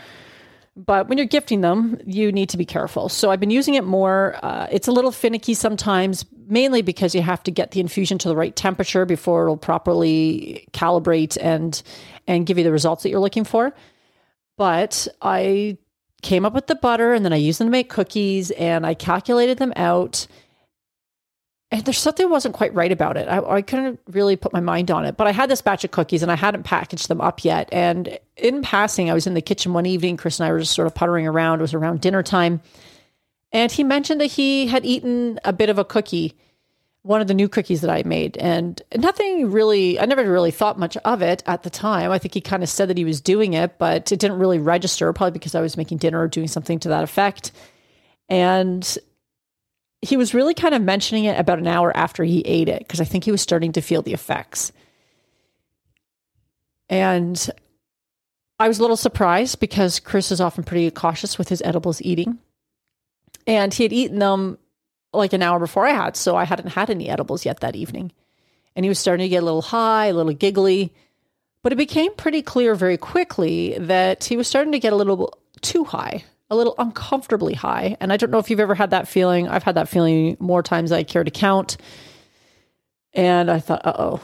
But 0.74 1.08
when 1.08 1.19
you're 1.19 1.26
gifting 1.26 1.60
them, 1.60 2.00
you 2.06 2.32
need 2.32 2.48
to 2.50 2.56
be 2.56 2.64
careful. 2.64 3.10
So 3.10 3.30
I've 3.30 3.40
been 3.40 3.50
using 3.50 3.74
it 3.74 3.84
more. 3.84 4.38
Uh, 4.42 4.66
it's 4.70 4.88
a 4.88 4.92
little 4.92 5.12
finicky 5.12 5.52
sometimes, 5.52 6.24
mainly 6.46 6.80
because 6.80 7.14
you 7.14 7.20
have 7.20 7.42
to 7.42 7.50
get 7.50 7.72
the 7.72 7.80
infusion 7.80 8.16
to 8.19 8.28
the 8.28 8.36
right 8.36 8.56
temperature 8.56 9.04
before 9.04 9.44
it'll 9.44 9.56
properly 9.58 10.66
calibrate 10.72 11.36
and 11.40 11.82
and 12.26 12.46
give 12.46 12.56
you 12.56 12.64
the 12.64 12.72
results 12.72 13.02
that 13.02 13.10
you're 13.10 13.20
looking 13.20 13.44
for. 13.44 13.74
But 14.56 15.08
I 15.20 15.76
came 16.22 16.46
up 16.46 16.54
with 16.54 16.69
the 16.69 16.76
butter 16.76 17.12
and 17.12 17.24
then 17.24 17.32
I 17.32 17.36
used 17.36 17.60
them 17.60 17.66
to 17.66 17.72
make 17.72 17.90
cookies 17.90 18.50
and 18.52 18.86
I 18.86 18.94
calculated 18.94 19.58
them 19.58 19.72
out 19.76 20.26
and 21.72 21.86
there's 21.86 21.98
something 21.98 22.28
wasn't 22.28 22.54
quite 22.54 22.74
right 22.74 22.92
about 22.92 23.16
it. 23.16 23.26
I, 23.28 23.38
I, 23.38 23.62
couldn't 23.62 23.98
really 24.10 24.36
put 24.36 24.52
my 24.52 24.60
mind 24.60 24.90
on 24.90 25.06
it. 25.06 25.16
But 25.16 25.26
I 25.26 25.32
had 25.32 25.48
this 25.48 25.62
batch 25.62 25.84
of 25.84 25.90
cookies 25.90 26.22
and 26.22 26.30
I 26.30 26.36
hadn't 26.36 26.64
packaged 26.64 27.08
them 27.08 27.22
up 27.22 27.46
yet. 27.46 27.70
And 27.72 28.19
in 28.36 28.60
passing, 28.60 29.10
I 29.10 29.14
was 29.14 29.26
in 29.26 29.32
the 29.32 29.40
kitchen 29.40 29.72
one 29.72 29.86
evening. 29.86 30.19
Chris 30.19 30.38
and 30.38 30.46
I 30.46 30.52
were 30.52 30.58
just 30.58 30.74
sort 30.74 30.86
of 30.86 30.94
puttering 30.94 31.26
around. 31.26 31.60
It 31.60 31.62
was 31.62 31.72
around 31.72 32.02
dinner 32.02 32.22
time. 32.22 32.60
And 33.52 33.72
he 33.72 33.84
mentioned 33.84 34.20
that 34.20 34.26
he 34.26 34.67
had 34.67 34.84
eaten 34.84 35.41
a 35.46 35.52
bit 35.52 35.70
of 35.70 35.79
a 35.79 35.84
cookie, 35.84 36.36
one 37.05 37.22
of 37.22 37.26
the 37.26 37.34
new 37.34 37.48
cookies 37.48 37.81
that 37.81 37.91
I 37.91 38.02
made. 38.02 38.36
And 38.36 38.81
nothing 38.94 39.50
really, 39.50 39.98
I 39.98 40.05
never 40.05 40.31
really 40.31 40.50
thought 40.50 40.79
much 40.79 40.98
of 40.98 41.22
it 41.22 41.43
at 41.46 41.62
the 41.62 41.70
time. 41.70 42.10
I 42.10 42.19
think 42.19 42.34
he 42.34 42.43
kind 42.43 42.62
of 42.62 42.69
said 42.69 42.88
that 42.91 42.98
he 42.98 43.06
was 43.06 43.22
doing 43.22 43.55
it, 43.55 43.79
but 43.79 44.12
it 44.12 44.19
didn't 44.19 44.38
really 44.38 44.58
register, 44.58 45.10
probably 45.14 45.32
because 45.32 45.55
I 45.55 45.62
was 45.62 45.79
making 45.79 45.98
dinner 45.98 46.20
or 46.20 46.29
doing 46.29 46.48
something 46.48 46.79
to 46.81 46.91
that 46.91 47.02
effect. 47.02 47.50
And 48.29 48.98
he 50.03 50.17
was 50.17 50.35
really 50.35 50.53
kind 50.53 50.75
of 50.75 50.82
mentioning 50.82 51.25
it 51.25 51.39
about 51.39 51.61
an 51.61 51.69
hour 51.69 51.97
after 51.97 52.25
he 52.25 52.41
ate 52.41 52.69
it 52.69 52.81
because 52.81 53.01
I 53.01 53.05
think 53.05 53.23
he 53.25 53.31
was 53.31 53.41
starting 53.41 53.73
to 53.73 53.81
feel 53.81 54.03
the 54.03 54.13
effects. 54.13 54.73
And 56.89 57.49
I 58.59 58.67
was 58.67 58.79
a 58.79 58.82
little 58.82 58.97
surprised 58.97 59.61
because 59.61 60.01
Chris 60.01 60.32
is 60.32 60.41
often 60.41 60.65
pretty 60.65 60.91
cautious 60.91 61.39
with 61.39 61.49
his 61.49 61.63
edibles 61.63 62.03
eating. 62.03 62.39
And 63.47 63.73
he 63.73 63.85
had 63.85 63.93
eaten 63.93 64.19
them 64.19 64.59
like 65.13 65.32
an 65.32 65.43
hour 65.43 65.59
before 65.59 65.87
I 65.87 65.93
had, 65.93 66.17
so 66.17 66.37
I 66.37 66.44
hadn't 66.44 66.69
had 66.69 66.91
any 66.91 67.09
edibles 67.09 67.44
yet 67.44 67.61
that 67.61 67.77
evening. 67.77 68.13
And 68.75 68.85
he 68.85 68.89
was 68.89 68.99
starting 68.99 69.25
to 69.25 69.29
get 69.29 69.43
a 69.43 69.47
little 69.47 69.63
high, 69.63 70.06
a 70.06 70.13
little 70.13 70.32
giggly. 70.32 70.93
But 71.63 71.73
it 71.73 71.77
became 71.77 72.15
pretty 72.15 72.43
clear 72.43 72.75
very 72.75 72.97
quickly 72.97 73.77
that 73.79 74.25
he 74.25 74.37
was 74.37 74.49
starting 74.49 74.73
to 74.73 74.81
get 74.81 74.93
a 74.93 74.97
little 74.97 75.39
too 75.61 75.85
high 75.85 76.25
a 76.53 76.55
little 76.55 76.75
uncomfortably 76.77 77.55
high. 77.55 77.97
And 77.99 78.13
I 78.13 78.19
don't 78.19 78.31
know 78.31 78.39
if 78.39 78.51
you've 78.51 78.61
ever 78.61 78.75
had 78.75 78.91
that 78.91 79.09
feeling. 79.09 79.49
I've 79.49 79.63
had 79.63 79.77
that 79.77 79.89
feeling 79.89 80.37
more 80.39 80.63
times 80.63 80.91
than 80.91 80.99
I 80.99 81.03
care 81.03 81.25
to 81.25 81.31
count. 81.31 81.79
And 83.15 83.51
I 83.51 83.59
thought, 83.59 83.87
uh 83.87 83.94
oh, 83.99 84.21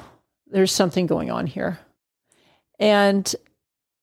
there's 0.46 0.70
something 0.70 1.06
going 1.06 1.30
on 1.30 1.46
here. 1.46 1.78
And 2.78 3.34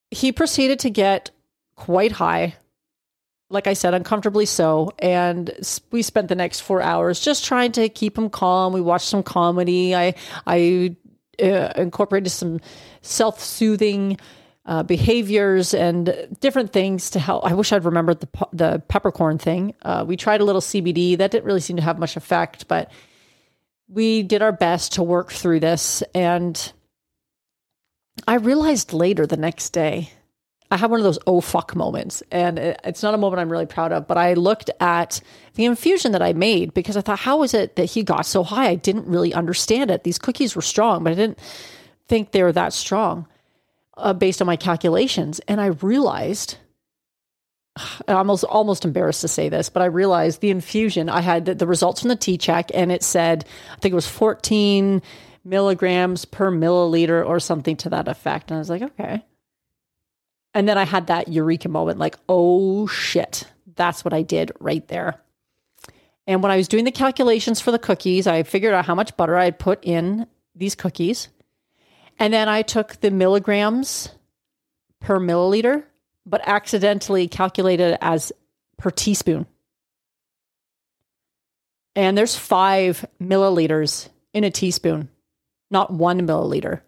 he 0.09 0.31
proceeded 0.31 0.79
to 0.79 0.89
get 0.89 1.29
quite 1.75 2.13
high, 2.13 2.55
like 3.51 3.67
I 3.67 3.73
said, 3.73 3.93
uncomfortably 3.93 4.47
so. 4.47 4.91
And 4.97 5.51
we 5.91 6.01
spent 6.01 6.27
the 6.27 6.35
next 6.35 6.61
four 6.61 6.81
hours 6.81 7.19
just 7.19 7.45
trying 7.45 7.73
to 7.73 7.89
keep 7.89 8.17
him 8.17 8.31
calm. 8.31 8.73
We 8.73 8.81
watched 8.81 9.07
some 9.07 9.21
comedy. 9.21 9.95
I 9.95 10.15
I 10.47 10.95
uh, 11.39 11.73
incorporated 11.75 12.31
some 12.31 12.59
self 13.03 13.39
soothing 13.39 14.17
uh, 14.65 14.83
behaviors 14.83 15.73
and 15.73 16.27
different 16.39 16.73
things 16.73 17.11
to 17.11 17.19
help. 17.19 17.45
I 17.45 17.53
wish 17.53 17.71
I'd 17.71 17.85
remembered 17.85 18.19
the 18.19 18.47
the 18.51 18.83
peppercorn 18.87 19.37
thing. 19.37 19.75
Uh, 19.83 20.03
we 20.07 20.17
tried 20.17 20.41
a 20.41 20.45
little 20.45 20.61
CBD 20.61 21.17
that 21.17 21.31
didn't 21.31 21.45
really 21.45 21.59
seem 21.59 21.75
to 21.75 21.83
have 21.83 21.99
much 21.99 22.17
effect, 22.17 22.67
but 22.67 22.91
we 23.87 24.23
did 24.23 24.41
our 24.41 24.51
best 24.51 24.93
to 24.93 25.03
work 25.03 25.31
through 25.31 25.59
this. 25.59 26.01
And 26.15 26.73
I 28.27 28.35
realized 28.35 28.93
later 28.93 29.27
the 29.27 29.37
next 29.37 29.69
day, 29.69 30.09
I 30.71 30.77
had 30.77 30.89
one 30.89 30.99
of 30.99 31.03
those 31.03 31.19
oh 31.27 31.41
fuck 31.41 31.75
moments. 31.75 32.23
And 32.31 32.57
it's 32.57 33.03
not 33.03 33.13
a 33.13 33.17
moment 33.17 33.41
I'm 33.41 33.51
really 33.51 33.67
proud 33.67 33.91
of, 33.91 34.07
but 34.07 34.17
I 34.17 34.33
looked 34.33 34.71
at 34.79 35.21
the 35.53 35.65
infusion 35.65 36.11
that 36.13 36.23
I 36.23 36.33
made 36.33 36.73
because 36.73 36.97
I 36.97 37.01
thought, 37.01 37.19
how 37.19 37.43
is 37.43 37.53
it 37.53 37.75
that 37.75 37.85
he 37.85 38.01
got 38.01 38.25
so 38.25 38.43
high? 38.43 38.69
I 38.69 38.75
didn't 38.75 39.05
really 39.05 39.31
understand 39.31 39.91
it. 39.91 40.03
These 40.03 40.17
cookies 40.17 40.55
were 40.55 40.63
strong, 40.63 41.03
but 41.03 41.11
I 41.11 41.15
didn't 41.15 41.37
think 42.07 42.31
they 42.31 42.41
were 42.41 42.51
that 42.53 42.73
strong 42.73 43.27
uh, 43.97 44.13
based 44.13 44.41
on 44.41 44.45
my 44.45 44.55
calculations. 44.55 45.39
And 45.47 45.59
I 45.61 45.67
realized 45.67 46.57
I'm 48.07 48.17
almost 48.17 48.43
almost 48.43 48.85
embarrassed 48.85 49.21
to 49.21 49.27
say 49.27 49.49
this, 49.49 49.69
but 49.69 49.81
I 49.81 49.85
realized 49.85 50.41
the 50.41 50.49
infusion. 50.49 51.09
I 51.09 51.21
had 51.21 51.45
the, 51.45 51.55
the 51.55 51.67
results 51.67 52.01
from 52.01 52.09
the 52.09 52.17
tCheck, 52.17 52.71
and 52.73 52.91
it 52.91 53.03
said 53.03 53.45
I 53.73 53.77
think 53.77 53.91
it 53.91 53.95
was 53.95 54.07
14 54.07 55.01
milligrams 55.43 56.25
per 56.25 56.51
milliliter 56.51 57.25
or 57.25 57.39
something 57.39 57.77
to 57.77 57.89
that 57.89 58.07
effect. 58.07 58.49
And 58.49 58.55
I 58.55 58.59
was 58.59 58.69
like, 58.69 58.81
okay. 58.81 59.23
And 60.53 60.67
then 60.67 60.77
I 60.77 60.85
had 60.85 61.07
that 61.07 61.27
eureka 61.27 61.69
moment, 61.69 61.99
like, 61.99 62.15
oh 62.29 62.87
shit, 62.87 63.43
that's 63.75 64.03
what 64.03 64.13
I 64.13 64.21
did 64.21 64.51
right 64.59 64.87
there. 64.87 65.21
And 66.27 66.41
when 66.41 66.51
I 66.51 66.57
was 66.57 66.67
doing 66.67 66.85
the 66.85 66.91
calculations 66.91 67.61
for 67.61 67.71
the 67.71 67.77
cookies, 67.77 68.25
I 68.25 68.43
figured 68.43 68.73
out 68.73 68.85
how 68.85 68.95
much 68.95 69.15
butter 69.15 69.37
I 69.37 69.45
had 69.45 69.59
put 69.59 69.79
in 69.83 70.25
these 70.55 70.73
cookies. 70.73 71.27
And 72.17 72.33
then 72.33 72.47
I 72.49 72.61
took 72.61 72.99
the 73.01 73.11
milligrams 73.11 74.09
per 75.01 75.19
milliliter 75.19 75.83
but 76.25 76.41
accidentally 76.45 77.27
calculated 77.27 77.97
as 78.01 78.31
per 78.77 78.89
teaspoon. 78.89 79.45
And 81.95 82.17
there's 82.17 82.35
five 82.35 83.05
milliliters 83.21 84.09
in 84.33 84.43
a 84.43 84.51
teaspoon, 84.51 85.09
not 85.71 85.93
one 85.93 86.27
milliliter. 86.27 86.81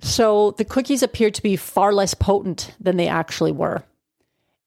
So 0.00 0.52
the 0.52 0.64
cookies 0.64 1.02
appeared 1.02 1.34
to 1.34 1.42
be 1.42 1.56
far 1.56 1.92
less 1.92 2.14
potent 2.14 2.74
than 2.80 2.96
they 2.96 3.08
actually 3.08 3.52
were. 3.52 3.84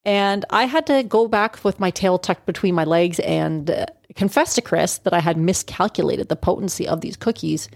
And 0.04 0.46
I 0.50 0.66
had 0.66 0.88
to 0.88 1.04
go 1.04 1.28
back 1.28 1.64
with 1.64 1.80
my 1.80 1.90
tail 1.90 2.18
tucked 2.18 2.46
between 2.46 2.76
my 2.76 2.86
legs 2.86 3.20
and 3.20 3.70
uh, 3.70 3.86
confess 4.16 4.56
to 4.56 4.62
Chris 4.62 5.00
that 5.00 5.14
I 5.14 5.20
had 5.20 5.38
miscalculated 5.38 6.30
the 6.30 6.36
potency 6.36 6.88
of 6.88 7.02
these 7.02 7.18
cookies. 7.18 7.70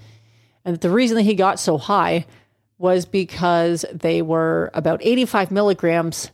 And 0.65 0.80
the 0.80 0.89
reason 0.89 1.18
that 1.18 1.24
he 1.24 1.36
got 1.36 1.60
so 1.60 1.77
high 1.77 2.25
was 2.77 3.06
because 3.06 3.86
they 3.94 4.22
were 4.22 4.72
about 4.74 5.01
85 5.03 5.51
milligrams, 5.51 6.32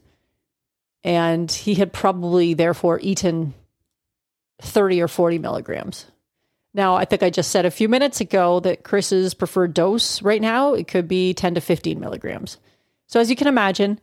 and 1.03 1.51
he 1.51 1.75
had 1.75 1.91
probably 1.93 2.53
therefore 2.53 2.99
eaten 3.01 3.53
30 4.61 5.01
or 5.01 5.07
40 5.07 5.39
milligrams. 5.39 6.05
Now, 6.73 6.95
I 6.95 7.05
think 7.05 7.23
I 7.23 7.29
just 7.29 7.51
said 7.51 7.65
a 7.65 7.71
few 7.71 7.89
minutes 7.89 8.21
ago 8.21 8.59
that 8.61 8.83
Chris's 8.83 9.33
preferred 9.33 9.73
dose 9.73 10.21
right 10.21 10.41
now 10.41 10.73
it 10.73 10.87
could 10.87 11.07
be 11.07 11.33
10 11.33 11.55
to 11.55 11.61
15 11.61 11.99
milligrams. 11.99 12.57
So 13.07 13.19
as 13.19 13.29
you 13.29 13.35
can 13.35 13.47
imagine, 13.47 13.99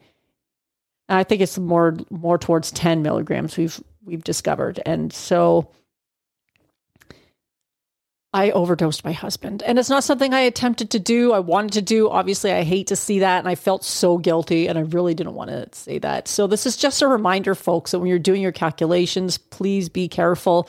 I 1.09 1.25
think 1.25 1.41
it's 1.41 1.59
more 1.59 1.97
more 2.11 2.39
towards 2.39 2.73
10 2.73 3.03
milligrams 3.03 3.57
we've 3.57 3.81
we've 4.05 4.25
discovered. 4.25 4.81
And 4.85 5.13
so 5.13 5.71
I 8.35 8.51
overdosed 8.51 9.05
my 9.05 9.13
husband. 9.13 9.63
And 9.63 9.79
it's 9.79 9.89
not 9.89 10.03
something 10.03 10.35
I 10.35 10.41
attempted 10.41 10.91
to 10.91 10.99
do. 10.99 11.33
I 11.33 11.39
wanted 11.39 11.73
to 11.75 11.83
do. 11.83 12.11
Obviously, 12.11 12.53
I 12.53 12.65
hate 12.65 12.89
to 12.89 12.97
see 12.97 13.21
that. 13.21 13.39
And 13.39 13.49
I 13.49 13.55
felt 13.55 13.85
so 13.85 14.19
guilty. 14.19 14.67
And 14.67 14.77
I 14.77 14.83
really 14.83 15.15
didn't 15.15 15.35
want 15.35 15.51
to 15.51 15.69
say 15.71 15.99
that. 16.01 16.27
So, 16.27 16.49
this 16.49 16.67
is 16.67 16.77
just 16.77 17.01
a 17.01 17.07
reminder, 17.07 17.55
folks, 17.55 17.93
that 17.93 18.01
when 18.01 18.09
you're 18.09 18.19
doing 18.19 18.43
your 18.43 18.53
calculations, 18.53 19.39
please 19.39 19.89
be 19.89 20.09
careful. 20.09 20.69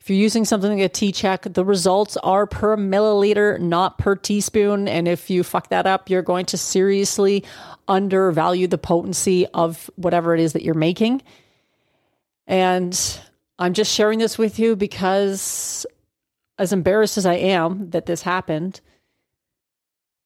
If 0.00 0.08
you're 0.08 0.20
using 0.20 0.44
something 0.44 0.78
like 0.78 0.86
a 0.86 0.88
tCheck, 0.88 1.52
the 1.54 1.64
results 1.64 2.16
are 2.18 2.46
per 2.46 2.76
milliliter, 2.76 3.58
not 3.58 3.98
per 3.98 4.14
teaspoon. 4.14 4.86
And 4.86 5.08
if 5.08 5.30
you 5.30 5.42
fuck 5.42 5.70
that 5.70 5.86
up, 5.86 6.08
you're 6.08 6.22
going 6.22 6.46
to 6.46 6.58
seriously 6.58 7.42
undervalue 7.88 8.68
the 8.68 8.78
potency 8.78 9.46
of 9.48 9.90
whatever 9.96 10.32
it 10.32 10.40
is 10.40 10.52
that 10.52 10.62
you're 10.62 10.74
making. 10.74 11.22
And 12.46 13.20
I'm 13.58 13.72
just 13.72 13.92
sharing 13.92 14.20
this 14.20 14.36
with 14.36 14.58
you 14.58 14.76
because 14.76 15.86
as 16.58 16.72
embarrassed 16.72 17.18
as 17.18 17.26
I 17.26 17.34
am 17.34 17.90
that 17.90 18.06
this 18.06 18.22
happened, 18.22 18.80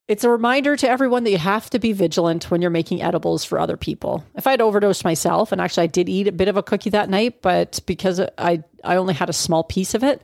it's 0.08 0.24
a 0.24 0.30
reminder 0.30 0.74
to 0.74 0.88
everyone 0.88 1.24
that 1.24 1.30
you 1.30 1.38
have 1.38 1.68
to 1.70 1.78
be 1.78 1.92
vigilant 1.92 2.50
when 2.50 2.62
you're 2.62 2.70
making 2.70 3.02
edibles 3.02 3.44
for 3.44 3.58
other 3.58 3.76
people. 3.76 4.24
If 4.34 4.46
I'd 4.46 4.62
overdosed 4.62 5.04
myself, 5.04 5.52
and 5.52 5.60
actually 5.60 5.84
I 5.84 5.88
did 5.88 6.08
eat 6.08 6.26
a 6.26 6.32
bit 6.32 6.48
of 6.48 6.56
a 6.56 6.62
cookie 6.62 6.90
that 6.90 7.10
night, 7.10 7.42
but 7.42 7.80
because 7.86 8.20
I 8.38 8.64
I 8.82 8.96
only 8.96 9.14
had 9.14 9.28
a 9.28 9.34
small 9.34 9.64
piece 9.64 9.94
of 9.94 10.02
it, 10.02 10.22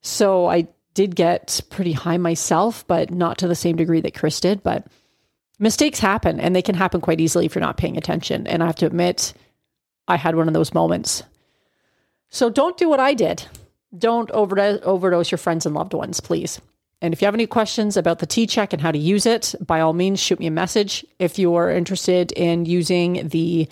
so 0.00 0.46
I 0.46 0.66
did 0.94 1.14
get 1.14 1.60
pretty 1.70 1.92
high 1.92 2.16
myself, 2.16 2.86
but 2.86 3.10
not 3.10 3.38
to 3.38 3.48
the 3.48 3.54
same 3.54 3.76
degree 3.76 4.00
that 4.00 4.14
Chris 4.14 4.40
did. 4.40 4.64
But 4.64 4.86
mistakes 5.60 6.00
happen, 6.00 6.40
and 6.40 6.54
they 6.54 6.62
can 6.62 6.74
happen 6.74 7.00
quite 7.00 7.20
easily 7.20 7.46
if 7.46 7.54
you're 7.54 7.60
not 7.60 7.76
paying 7.76 7.96
attention. 7.96 8.48
And 8.48 8.62
I 8.62 8.66
have 8.66 8.76
to 8.76 8.86
admit, 8.86 9.32
I 10.08 10.16
had 10.16 10.34
one 10.34 10.48
of 10.48 10.54
those 10.54 10.74
moments. 10.74 11.22
So 12.30 12.50
don't 12.50 12.76
do 12.76 12.88
what 12.88 13.00
I 13.00 13.14
did 13.14 13.46
don't 13.96 14.30
overdose, 14.30 15.30
your 15.30 15.38
friends 15.38 15.66
and 15.66 15.74
loved 15.74 15.94
ones, 15.94 16.20
please. 16.20 16.60
And 17.00 17.12
if 17.12 17.20
you 17.20 17.26
have 17.26 17.34
any 17.34 17.46
questions 17.46 17.96
about 17.96 18.18
the 18.20 18.26
tCheck 18.26 18.72
and 18.72 18.80
how 18.80 18.90
to 18.90 18.98
use 18.98 19.26
it, 19.26 19.54
by 19.60 19.80
all 19.80 19.92
means, 19.92 20.20
shoot 20.20 20.38
me 20.38 20.46
a 20.46 20.50
message. 20.50 21.04
If 21.18 21.38
you 21.38 21.54
are 21.54 21.70
interested 21.70 22.32
in 22.32 22.64
using 22.64 23.28
the 23.28 23.68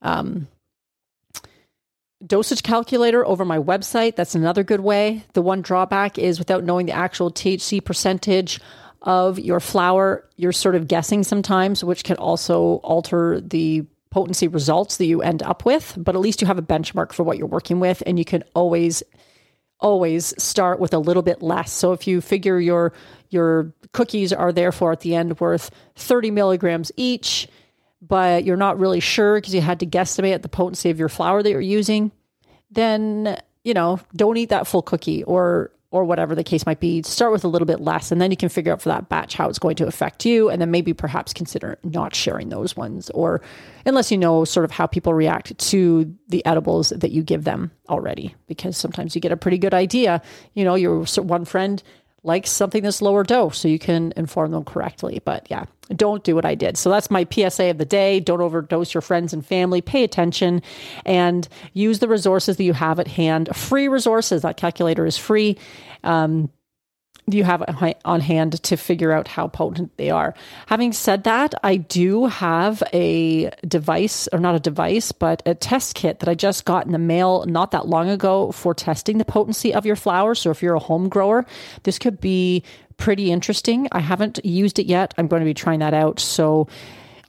um, 0.00 0.48
dosage 2.26 2.62
calculator 2.62 3.26
over 3.26 3.44
my 3.44 3.58
website, 3.58 4.16
that's 4.16 4.34
another 4.34 4.62
good 4.62 4.80
way. 4.80 5.24
The 5.34 5.42
one 5.42 5.62
drawback 5.62 6.18
is 6.18 6.38
without 6.38 6.64
knowing 6.64 6.86
the 6.86 6.92
actual 6.92 7.30
THC 7.30 7.84
percentage 7.84 8.60
of 9.02 9.38
your 9.38 9.60
flower, 9.60 10.26
you're 10.36 10.52
sort 10.52 10.74
of 10.74 10.88
guessing 10.88 11.22
sometimes, 11.22 11.84
which 11.84 12.04
can 12.04 12.16
also 12.16 12.76
alter 12.76 13.40
the 13.40 13.84
potency 14.10 14.48
results 14.48 14.96
that 14.96 15.06
you 15.06 15.20
end 15.20 15.42
up 15.42 15.66
with. 15.66 15.94
But 15.98 16.14
at 16.14 16.20
least 16.20 16.40
you 16.40 16.46
have 16.46 16.58
a 16.58 16.62
benchmark 16.62 17.12
for 17.12 17.22
what 17.22 17.36
you're 17.36 17.46
working 17.46 17.80
with, 17.80 18.02
and 18.06 18.18
you 18.18 18.24
can 18.24 18.42
always 18.54 19.02
always 19.80 20.34
start 20.42 20.80
with 20.80 20.94
a 20.94 20.98
little 20.98 21.22
bit 21.22 21.42
less. 21.42 21.72
So 21.72 21.92
if 21.92 22.06
you 22.06 22.20
figure 22.20 22.60
your 22.60 22.92
your 23.30 23.72
cookies 23.92 24.32
are 24.32 24.52
therefore 24.52 24.92
at 24.92 25.00
the 25.00 25.14
end 25.14 25.40
worth 25.40 25.70
30 25.96 26.30
milligrams 26.30 26.92
each, 26.96 27.48
but 28.00 28.44
you're 28.44 28.56
not 28.56 28.78
really 28.78 29.00
sure 29.00 29.36
because 29.36 29.54
you 29.54 29.60
had 29.60 29.80
to 29.80 29.86
guesstimate 29.86 30.42
the 30.42 30.48
potency 30.48 30.90
of 30.90 30.98
your 30.98 31.08
flour 31.08 31.42
that 31.42 31.50
you're 31.50 31.60
using, 31.60 32.12
then 32.70 33.40
you 33.64 33.74
know 33.74 34.00
don't 34.14 34.36
eat 34.36 34.50
that 34.50 34.66
full 34.66 34.82
cookie 34.82 35.22
or 35.24 35.70
or 35.94 36.04
whatever 36.04 36.34
the 36.34 36.42
case 36.42 36.66
might 36.66 36.80
be. 36.80 37.00
Start 37.04 37.30
with 37.30 37.44
a 37.44 37.48
little 37.48 37.66
bit 37.66 37.80
less, 37.80 38.10
and 38.10 38.20
then 38.20 38.32
you 38.32 38.36
can 38.36 38.48
figure 38.48 38.72
out 38.72 38.82
for 38.82 38.88
that 38.88 39.08
batch 39.08 39.34
how 39.34 39.48
it's 39.48 39.60
going 39.60 39.76
to 39.76 39.86
affect 39.86 40.26
you, 40.26 40.50
and 40.50 40.60
then 40.60 40.72
maybe 40.72 40.92
perhaps 40.92 41.32
consider 41.32 41.78
not 41.84 42.16
sharing 42.16 42.48
those 42.48 42.76
ones, 42.76 43.10
or 43.10 43.40
unless 43.86 44.10
you 44.10 44.18
know 44.18 44.44
sort 44.44 44.64
of 44.64 44.72
how 44.72 44.88
people 44.88 45.14
react 45.14 45.56
to 45.56 46.12
the 46.26 46.44
edibles 46.46 46.88
that 46.88 47.12
you 47.12 47.22
give 47.22 47.44
them 47.44 47.70
already, 47.88 48.34
because 48.48 48.76
sometimes 48.76 49.14
you 49.14 49.20
get 49.20 49.30
a 49.30 49.36
pretty 49.36 49.56
good 49.56 49.72
idea. 49.72 50.20
You 50.54 50.64
know, 50.64 50.74
your 50.74 51.04
one 51.18 51.44
friend 51.44 51.80
likes 52.24 52.50
something 52.50 52.82
that's 52.82 53.02
lower 53.02 53.22
dose, 53.22 53.58
so 53.58 53.68
you 53.68 53.78
can 53.78 54.12
inform 54.16 54.50
them 54.50 54.64
correctly. 54.64 55.20
But 55.24 55.46
yeah, 55.50 55.66
don't 55.94 56.24
do 56.24 56.34
what 56.34 56.44
I 56.44 56.54
did. 56.54 56.76
So 56.76 56.90
that's 56.90 57.10
my 57.10 57.26
PSA 57.30 57.70
of 57.70 57.78
the 57.78 57.84
day. 57.84 58.18
Don't 58.18 58.40
overdose 58.40 58.94
your 58.94 59.02
friends 59.02 59.32
and 59.32 59.44
family. 59.44 59.82
Pay 59.82 60.02
attention 60.04 60.62
and 61.04 61.46
use 61.74 61.98
the 61.98 62.08
resources 62.08 62.56
that 62.56 62.64
you 62.64 62.72
have 62.72 62.98
at 62.98 63.08
hand. 63.08 63.54
Free 63.54 63.88
resources. 63.88 64.42
That 64.42 64.56
calculator 64.56 65.06
is 65.06 65.18
free. 65.18 65.58
Um, 66.02 66.50
you 67.26 67.42
have 67.44 67.62
on 68.04 68.20
hand 68.20 68.62
to 68.62 68.76
figure 68.76 69.10
out 69.10 69.28
how 69.28 69.48
potent 69.48 69.96
they 69.96 70.10
are. 70.10 70.34
Having 70.66 70.92
said 70.92 71.24
that, 71.24 71.54
I 71.62 71.76
do 71.76 72.26
have 72.26 72.82
a 72.92 73.50
device, 73.66 74.28
or 74.32 74.38
not 74.38 74.54
a 74.54 74.60
device, 74.60 75.10
but 75.10 75.42
a 75.46 75.54
test 75.54 75.94
kit 75.94 76.18
that 76.18 76.28
I 76.28 76.34
just 76.34 76.66
got 76.66 76.84
in 76.84 76.92
the 76.92 76.98
mail 76.98 77.46
not 77.46 77.70
that 77.70 77.88
long 77.88 78.10
ago 78.10 78.52
for 78.52 78.74
testing 78.74 79.18
the 79.18 79.24
potency 79.24 79.72
of 79.72 79.86
your 79.86 79.96
flowers. 79.96 80.38
So 80.40 80.50
if 80.50 80.62
you're 80.62 80.74
a 80.74 80.80
home 80.80 81.08
grower, 81.08 81.46
this 81.84 81.98
could 81.98 82.20
be 82.20 82.62
pretty 82.98 83.30
interesting. 83.30 83.88
I 83.90 84.00
haven't 84.00 84.44
used 84.44 84.78
it 84.78 84.86
yet. 84.86 85.14
I'm 85.16 85.26
going 85.26 85.40
to 85.40 85.46
be 85.46 85.54
trying 85.54 85.78
that 85.80 85.94
out. 85.94 86.20
So 86.20 86.68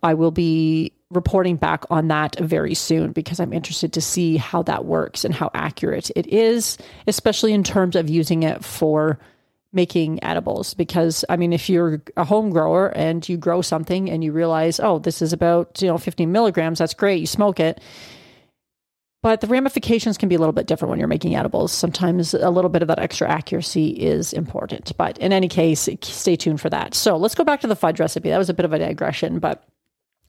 I 0.03 0.13
will 0.13 0.31
be 0.31 0.91
reporting 1.09 1.55
back 1.55 1.85
on 1.89 2.09
that 2.09 2.37
very 2.39 2.73
soon 2.73 3.11
because 3.13 3.39
I'm 3.39 3.53
interested 3.53 3.93
to 3.93 4.01
see 4.01 4.37
how 4.37 4.63
that 4.63 4.85
works 4.85 5.23
and 5.23 5.33
how 5.33 5.51
accurate 5.53 6.11
it 6.15 6.27
is, 6.27 6.77
especially 7.07 7.53
in 7.53 7.63
terms 7.63 7.95
of 7.95 8.09
using 8.09 8.43
it 8.43 8.63
for 8.63 9.19
making 9.75 10.23
edibles 10.23 10.73
because 10.73 11.25
i 11.29 11.35
mean 11.35 11.53
if 11.53 11.69
you're 11.69 12.01
a 12.17 12.23
home 12.23 12.49
grower 12.49 12.87
and 12.95 13.27
you 13.27 13.37
grow 13.37 13.61
something 13.61 14.09
and 14.09 14.23
you 14.23 14.31
realize 14.31 14.79
oh 14.79 14.99
this 14.99 15.21
is 15.21 15.33
about 15.33 15.81
you 15.81 15.87
know 15.87 15.97
15 15.97 16.31
milligrams 16.31 16.79
that's 16.79 16.93
great 16.93 17.19
you 17.19 17.27
smoke 17.27 17.59
it. 17.59 17.81
But 19.21 19.41
the 19.41 19.47
ramifications 19.47 20.19
can 20.19 20.29
be 20.29 20.35
a 20.35 20.37
little 20.37 20.53
bit 20.53 20.67
different 20.67 20.91
when 20.91 20.99
you're 20.99 21.07
making 21.07 21.35
edibles. 21.35 21.71
Sometimes 21.71 22.35
a 22.35 22.51
little 22.51 22.69
bit 22.69 22.83
of 22.83 22.89
that 22.89 22.99
extra 22.99 23.27
accuracy 23.27 23.87
is 23.87 24.33
important. 24.33 24.95
But 24.97 25.17
in 25.17 25.33
any 25.33 25.47
case 25.47 25.89
stay 26.03 26.35
tuned 26.35 26.61
for 26.61 26.69
that. 26.69 26.93
So 26.93 27.17
let's 27.17 27.33
go 27.33 27.43
back 27.43 27.61
to 27.61 27.67
the 27.67 27.75
fudge 27.75 27.99
recipe. 27.99 28.29
That 28.29 28.37
was 28.37 28.51
a 28.51 28.53
bit 28.53 28.65
of 28.65 28.73
a 28.73 28.77
digression 28.77 29.39
but 29.39 29.63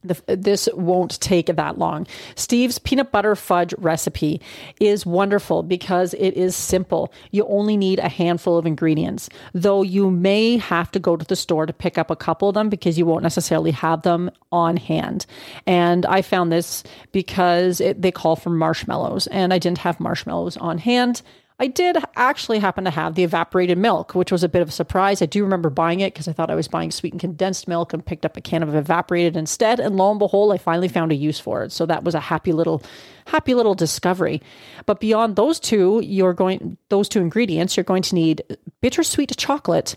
The, 0.08 0.36
this 0.36 0.68
won't 0.74 1.20
take 1.20 1.46
that 1.46 1.78
long. 1.78 2.06
Steve's 2.34 2.78
peanut 2.78 3.12
butter 3.12 3.34
fudge 3.34 3.74
recipe 3.78 4.40
is 4.80 5.06
wonderful 5.06 5.62
because 5.62 6.14
it 6.14 6.34
is 6.34 6.56
simple. 6.56 7.12
You 7.30 7.46
only 7.46 7.76
need 7.76 7.98
a 7.98 8.08
handful 8.08 8.58
of 8.58 8.66
ingredients, 8.66 9.28
though 9.52 9.82
you 9.82 10.10
may 10.10 10.56
have 10.56 10.90
to 10.92 10.98
go 10.98 11.16
to 11.16 11.24
the 11.24 11.36
store 11.36 11.66
to 11.66 11.72
pick 11.72 11.98
up 11.98 12.10
a 12.10 12.16
couple 12.16 12.48
of 12.48 12.54
them 12.54 12.68
because 12.68 12.98
you 12.98 13.06
won't 13.06 13.22
necessarily 13.22 13.70
have 13.72 14.02
them 14.02 14.30
on 14.52 14.76
hand. 14.76 15.26
And 15.66 16.06
I 16.06 16.22
found 16.22 16.52
this 16.52 16.82
because 17.12 17.80
it, 17.80 18.02
they 18.02 18.12
call 18.12 18.36
for 18.36 18.50
marshmallows, 18.50 19.26
and 19.28 19.52
I 19.52 19.58
didn't 19.58 19.78
have 19.78 20.00
marshmallows 20.00 20.56
on 20.56 20.78
hand. 20.78 21.22
I 21.58 21.68
did 21.68 21.96
actually 22.16 22.58
happen 22.58 22.84
to 22.84 22.90
have 22.90 23.14
the 23.14 23.24
evaporated 23.24 23.78
milk, 23.78 24.14
which 24.14 24.30
was 24.30 24.44
a 24.44 24.48
bit 24.48 24.60
of 24.60 24.68
a 24.68 24.72
surprise. 24.72 25.22
I 25.22 25.26
do 25.26 25.42
remember 25.42 25.70
buying 25.70 26.00
it 26.00 26.12
because 26.12 26.28
I 26.28 26.34
thought 26.34 26.50
I 26.50 26.54
was 26.54 26.68
buying 26.68 26.90
sweetened 26.90 27.20
condensed 27.20 27.66
milk 27.66 27.94
and 27.94 28.04
picked 28.04 28.26
up 28.26 28.36
a 28.36 28.42
can 28.42 28.62
of 28.62 28.74
evaporated 28.74 29.38
instead. 29.38 29.80
And 29.80 29.96
lo 29.96 30.10
and 30.10 30.18
behold, 30.18 30.52
I 30.52 30.58
finally 30.58 30.88
found 30.88 31.12
a 31.12 31.14
use 31.14 31.40
for 31.40 31.62
it. 31.64 31.72
So 31.72 31.86
that 31.86 32.04
was 32.04 32.14
a 32.14 32.20
happy 32.20 32.52
little, 32.52 32.82
happy 33.26 33.54
little 33.54 33.74
discovery. 33.74 34.42
But 34.84 35.00
beyond 35.00 35.36
those 35.36 35.58
two, 35.58 36.02
you're 36.04 36.34
going 36.34 36.76
those 36.90 37.08
two 37.08 37.20
ingredients, 37.20 37.74
you're 37.74 37.84
going 37.84 38.02
to 38.02 38.14
need 38.14 38.42
bittersweet 38.82 39.34
chocolate, 39.38 39.96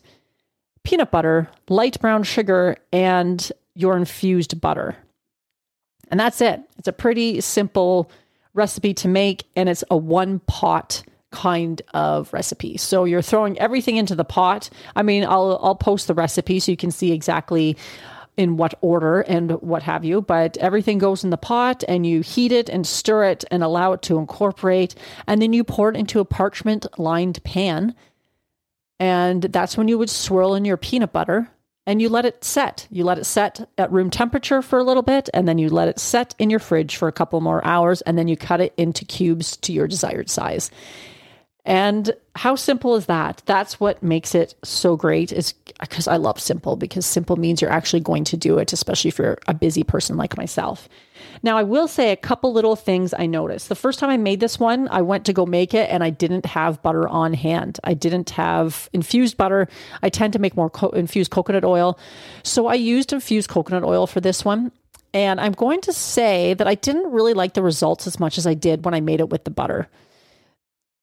peanut 0.84 1.12
butter, 1.12 1.50
light 1.68 2.00
brown 2.00 2.24
sugar, 2.24 2.78
and 2.94 3.52
your 3.76 3.98
infused 3.98 4.62
butter. 4.62 4.96
And 6.10 6.18
that's 6.18 6.40
it. 6.40 6.62
It's 6.78 6.88
a 6.88 6.94
pretty 6.94 7.42
simple 7.42 8.10
recipe 8.54 8.94
to 8.94 9.10
make, 9.10 9.44
and 9.58 9.68
it's 9.68 9.84
a 9.92 9.98
one 9.98 10.40
pot 10.40 11.04
kind 11.32 11.82
of 11.94 12.32
recipe. 12.34 12.78
So 12.78 13.06
you're 13.06 13.22
throwing 13.22 13.58
everything 13.60 13.98
into 13.98 14.16
the 14.16 14.26
pot. 14.26 14.70
I 14.96 15.04
mean, 15.04 15.24
I'll 15.24 15.60
I'll 15.62 15.76
post 15.76 16.08
the 16.08 16.14
recipe 16.14 16.60
so 16.60 16.72
you 16.72 16.78
can 16.78 16.92
see 16.92 17.12
exactly 17.12 17.78
in 18.38 18.56
what 18.56 18.74
order 18.82 19.20
and 19.22 19.52
what 19.62 19.84
have 19.84 20.06
you, 20.06 20.22
but 20.22 20.56
everything 20.58 20.98
goes 20.98 21.26
in 21.26 21.30
the 21.30 21.38
pot 21.38 21.84
and 21.90 22.06
you 22.06 22.22
heat 22.22 22.54
it 22.54 22.70
and 22.70 22.88
stir 22.88 23.26
it 23.26 23.44
and 23.52 23.64
allow 23.64 23.92
it 23.92 24.02
to 24.04 24.18
incorporate 24.18 24.96
and 25.28 25.42
then 25.42 25.52
you 25.52 25.64
pour 25.64 25.90
it 25.90 25.98
into 25.98 26.22
a 26.22 26.26
parchment 26.26 26.86
lined 26.98 27.44
pan. 27.44 27.94
And 28.98 29.44
that's 29.44 29.78
when 29.78 29.90
you 29.90 29.98
would 29.98 30.10
swirl 30.10 30.56
in 30.56 30.64
your 30.64 30.78
peanut 30.78 31.12
butter 31.12 31.50
and 31.90 32.02
you 32.02 32.08
let 32.08 32.24
it 32.24 32.44
set. 32.44 32.88
You 32.92 33.04
let 33.04 33.18
it 33.18 33.26
set 33.26 33.68
at 33.78 33.92
room 33.92 34.12
temperature 34.12 34.62
for 34.62 34.78
a 34.78 34.84
little 34.84 35.02
bit, 35.02 35.28
and 35.34 35.48
then 35.48 35.58
you 35.58 35.70
let 35.70 35.88
it 35.88 35.98
set 35.98 36.36
in 36.38 36.52
your 36.52 36.60
fridge 36.60 36.96
for 36.96 37.08
a 37.08 37.12
couple 37.12 37.42
more 37.42 37.66
hours, 37.66 38.02
and 38.02 38.16
then 38.16 38.28
you 38.28 38.38
cut 38.38 38.62
it 38.62 38.76
into 38.78 39.06
cubes 39.06 39.58
to 39.58 39.74
your 39.74 39.88
desired 39.88 40.30
size. 40.30 40.70
And 41.70 42.14
how 42.36 42.56
simple 42.56 42.96
is 42.96 43.06
that? 43.06 43.44
That's 43.46 43.80
what 43.80 44.02
makes 44.02 44.34
it 44.34 44.56
so 44.64 44.96
great 44.98 45.32
is 45.32 45.54
because 45.80 46.08
I 46.08 46.18
love 46.18 46.40
simple 46.40 46.76
because 46.76 47.06
simple 47.06 47.36
means 47.36 47.62
you're 47.62 47.70
actually 47.70 48.00
going 48.00 48.24
to 48.24 48.38
do 48.38 48.58
it, 48.58 48.74
especially 48.74 49.10
if 49.10 49.20
you're 49.20 49.38
a 49.48 49.54
busy 49.54 49.84
person 49.84 50.18
like 50.18 50.36
myself. 50.36 50.90
Now, 51.44 51.60
I 51.60 51.64
will 51.64 51.88
say 51.88 52.12
a 52.12 52.16
couple 52.16 52.52
little 52.54 52.76
things 52.76 53.14
I 53.16 53.28
noticed. 53.28 53.70
The 53.70 53.76
first 53.76 54.00
time 54.00 54.10
I 54.10 54.18
made 54.18 54.40
this 54.40 54.60
one, 54.60 54.88
I 54.88 55.04
went 55.04 55.26
to 55.28 55.34
go 55.34 55.46
make 55.46 55.76
it 55.76 55.88
and 55.92 56.04
I 56.04 56.10
didn't 56.10 56.48
have 56.48 56.82
butter 56.82 57.08
on 57.08 57.36
hand. 57.36 57.80
I 57.84 57.94
didn't 57.94 58.32
have 58.32 58.90
infused 58.92 59.38
butter. 59.38 59.68
I 60.02 60.10
tend 60.10 60.34
to 60.34 60.40
make 60.40 60.58
more 60.58 60.72
co- 60.72 60.90
infused 60.90 61.30
coconut 61.30 61.64
oil. 61.64 62.00
So 62.42 62.66
I 62.66 62.74
used 62.74 63.14
infused 63.14 63.48
coconut 63.48 63.84
oil 63.84 64.08
for 64.08 64.22
this 64.22 64.44
one. 64.44 64.72
And 65.14 65.40
I'm 65.40 65.52
going 65.52 65.82
to 65.82 65.94
say 65.94 66.56
that 66.56 66.68
I 66.68 66.74
didn't 66.74 67.12
really 67.12 67.36
like 67.36 67.54
the 67.54 67.62
results 67.62 68.08
as 68.08 68.20
much 68.20 68.40
as 68.40 68.48
I 68.48 68.56
did 68.56 68.86
when 68.86 68.96
I 68.96 69.02
made 69.02 69.20
it 69.20 69.30
with 69.30 69.44
the 69.44 69.52
butter 69.52 69.88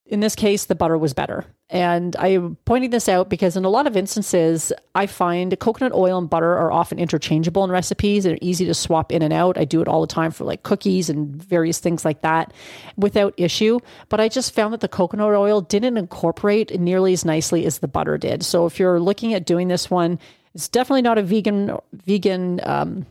in 0.09 0.21
this 0.21 0.37
case, 0.37 0.67
the 0.67 0.75
butter 0.75 0.97
was 0.97 1.15
better. 1.15 1.45
And 1.69 2.15
I'm 2.17 2.57
pointing 2.65 2.91
this 2.91 3.09
out 3.09 3.29
because 3.29 3.57
in 3.57 3.65
a 3.65 3.69
lot 3.69 3.89
of 3.89 3.97
instances, 3.97 4.73
I 4.95 5.07
find 5.07 5.59
coconut 5.59 5.93
oil 5.93 6.17
and 6.17 6.31
butter 6.31 6.57
are 6.57 6.71
often 6.71 7.01
interchangeable 7.01 7.65
in 7.65 7.73
recipes. 7.73 8.23
They're 8.23 8.39
easy 8.41 8.67
to 8.67 8.75
swap 8.75 9.11
in 9.11 9.23
and 9.23 9.33
out. 9.33 9.59
I 9.59 9.65
do 9.65 9.83
it 9.83 9.89
all 9.89 10.01
the 10.01 10.07
time 10.07 10.31
for 10.31 10.45
like 10.45 10.63
cookies 10.63 11.11
and 11.11 11.35
various 11.35 11.81
things 11.81 12.05
like 12.05 12.23
that 12.23 12.53
without 12.97 13.35
issue. 13.37 13.81
But 14.09 14.21
I 14.21 14.29
just 14.29 14.55
found 14.55 14.73
that 14.75 14.81
the 14.81 14.89
coconut 14.89 15.33
oil 15.33 15.61
didn't 15.61 15.97
incorporate 15.97 16.79
nearly 16.79 17.13
as 17.13 17.25
nicely 17.25 17.67
as 17.67 17.79
the 17.79 17.89
butter 17.89 18.17
did. 18.17 18.45
So 18.45 18.67
if 18.67 18.79
you're 18.79 19.01
looking 19.01 19.35
at 19.35 19.45
doing 19.45 19.67
this 19.67 19.91
one, 19.91 20.21
it's 20.55 20.69
definitely 20.69 21.03
not 21.03 21.19
a 21.19 21.23
vegan, 21.23 21.77
vegan, 21.93 22.61
um, 22.63 23.07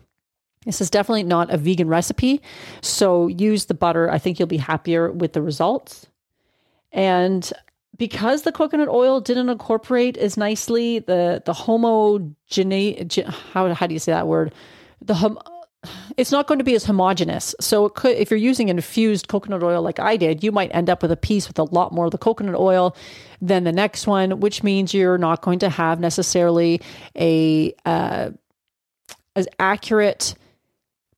this 0.66 0.80
is 0.80 0.90
definitely 0.90 1.24
not 1.24 1.54
a 1.54 1.58
vegan 1.58 1.90
recipe. 1.90 2.42
So 2.82 3.28
use 3.28 3.66
the 3.66 3.74
butter. 3.74 4.10
I 4.10 4.18
think 4.18 4.40
you'll 4.40 4.48
be 4.48 4.58
happier 4.58 5.12
with 5.12 5.34
the 5.34 5.42
results. 5.42 6.08
And 6.96 7.51
because 7.98 8.42
the 8.42 8.51
coconut 8.51 8.88
oil 8.88 9.22
didn't 9.22 9.50
incorporate 9.50 10.18
as 10.18 10.38
nicely 10.38 11.00
the 11.00 11.44
the 11.46 11.53
homogeneity 11.53 13.22
how 13.53 13.72
how 13.74 13.88
do 13.88 13.94
you 13.94 14.00
say 14.00 14.12
that 14.12 14.27
word 14.27 14.53
the 15.01 15.14
hom- 15.14 15.40
it's 16.18 16.31
not 16.31 16.48
going 16.48 16.58
to 16.58 16.64
be 16.64 16.74
as 16.74 16.86
homogeneous. 16.86 17.53
So 17.60 17.86
it 17.86 17.94
could 17.94 18.16
if 18.18 18.31
you're 18.31 18.40
using 18.40 18.70
infused 18.70 19.27
coconut 19.27 19.62
oil 19.62 19.81
like 19.81 20.00
I 20.00 20.18
did, 20.18 20.44
you 20.44 20.51
might 20.51 20.74
end 20.74 20.90
up 20.90 21.01
with 21.01 21.12
a 21.12 21.18
piece 21.18 21.48
with 21.48 21.60
a 21.60 21.64
lot 21.64 21.92
more 21.92 22.05
of 22.05 22.12
the 22.12 22.18
coconut 22.18 22.55
oil 22.55 22.96
than 23.42 23.66
the 23.66 23.72
next 23.72 24.08
one, 24.08 24.40
which 24.40 24.64
means 24.64 24.94
you're 24.94 25.18
not 25.18 25.42
going 25.42 25.60
to 25.60 25.70
have 25.70 26.00
necessarily 26.00 26.81
a 27.16 27.75
uh, 27.86 28.31
as 29.36 29.48
accurate 29.60 30.34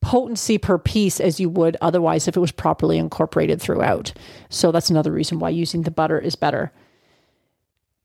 potency 0.02 0.58
per 0.58 0.78
piece 0.78 1.20
as 1.20 1.40
you 1.40 1.50
would 1.50 1.78
otherwise 1.82 2.28
if 2.28 2.38
it 2.38 2.40
was 2.40 2.52
properly 2.52 2.98
incorporated 2.98 3.62
throughout. 3.62 4.14
So 4.50 4.72
that's 4.72 4.90
another 4.90 5.12
reason 5.12 5.40
why 5.40 5.50
using 5.50 5.82
the 5.82 5.92
butter 5.92 6.20
is 6.20 6.36
better. 6.36 6.72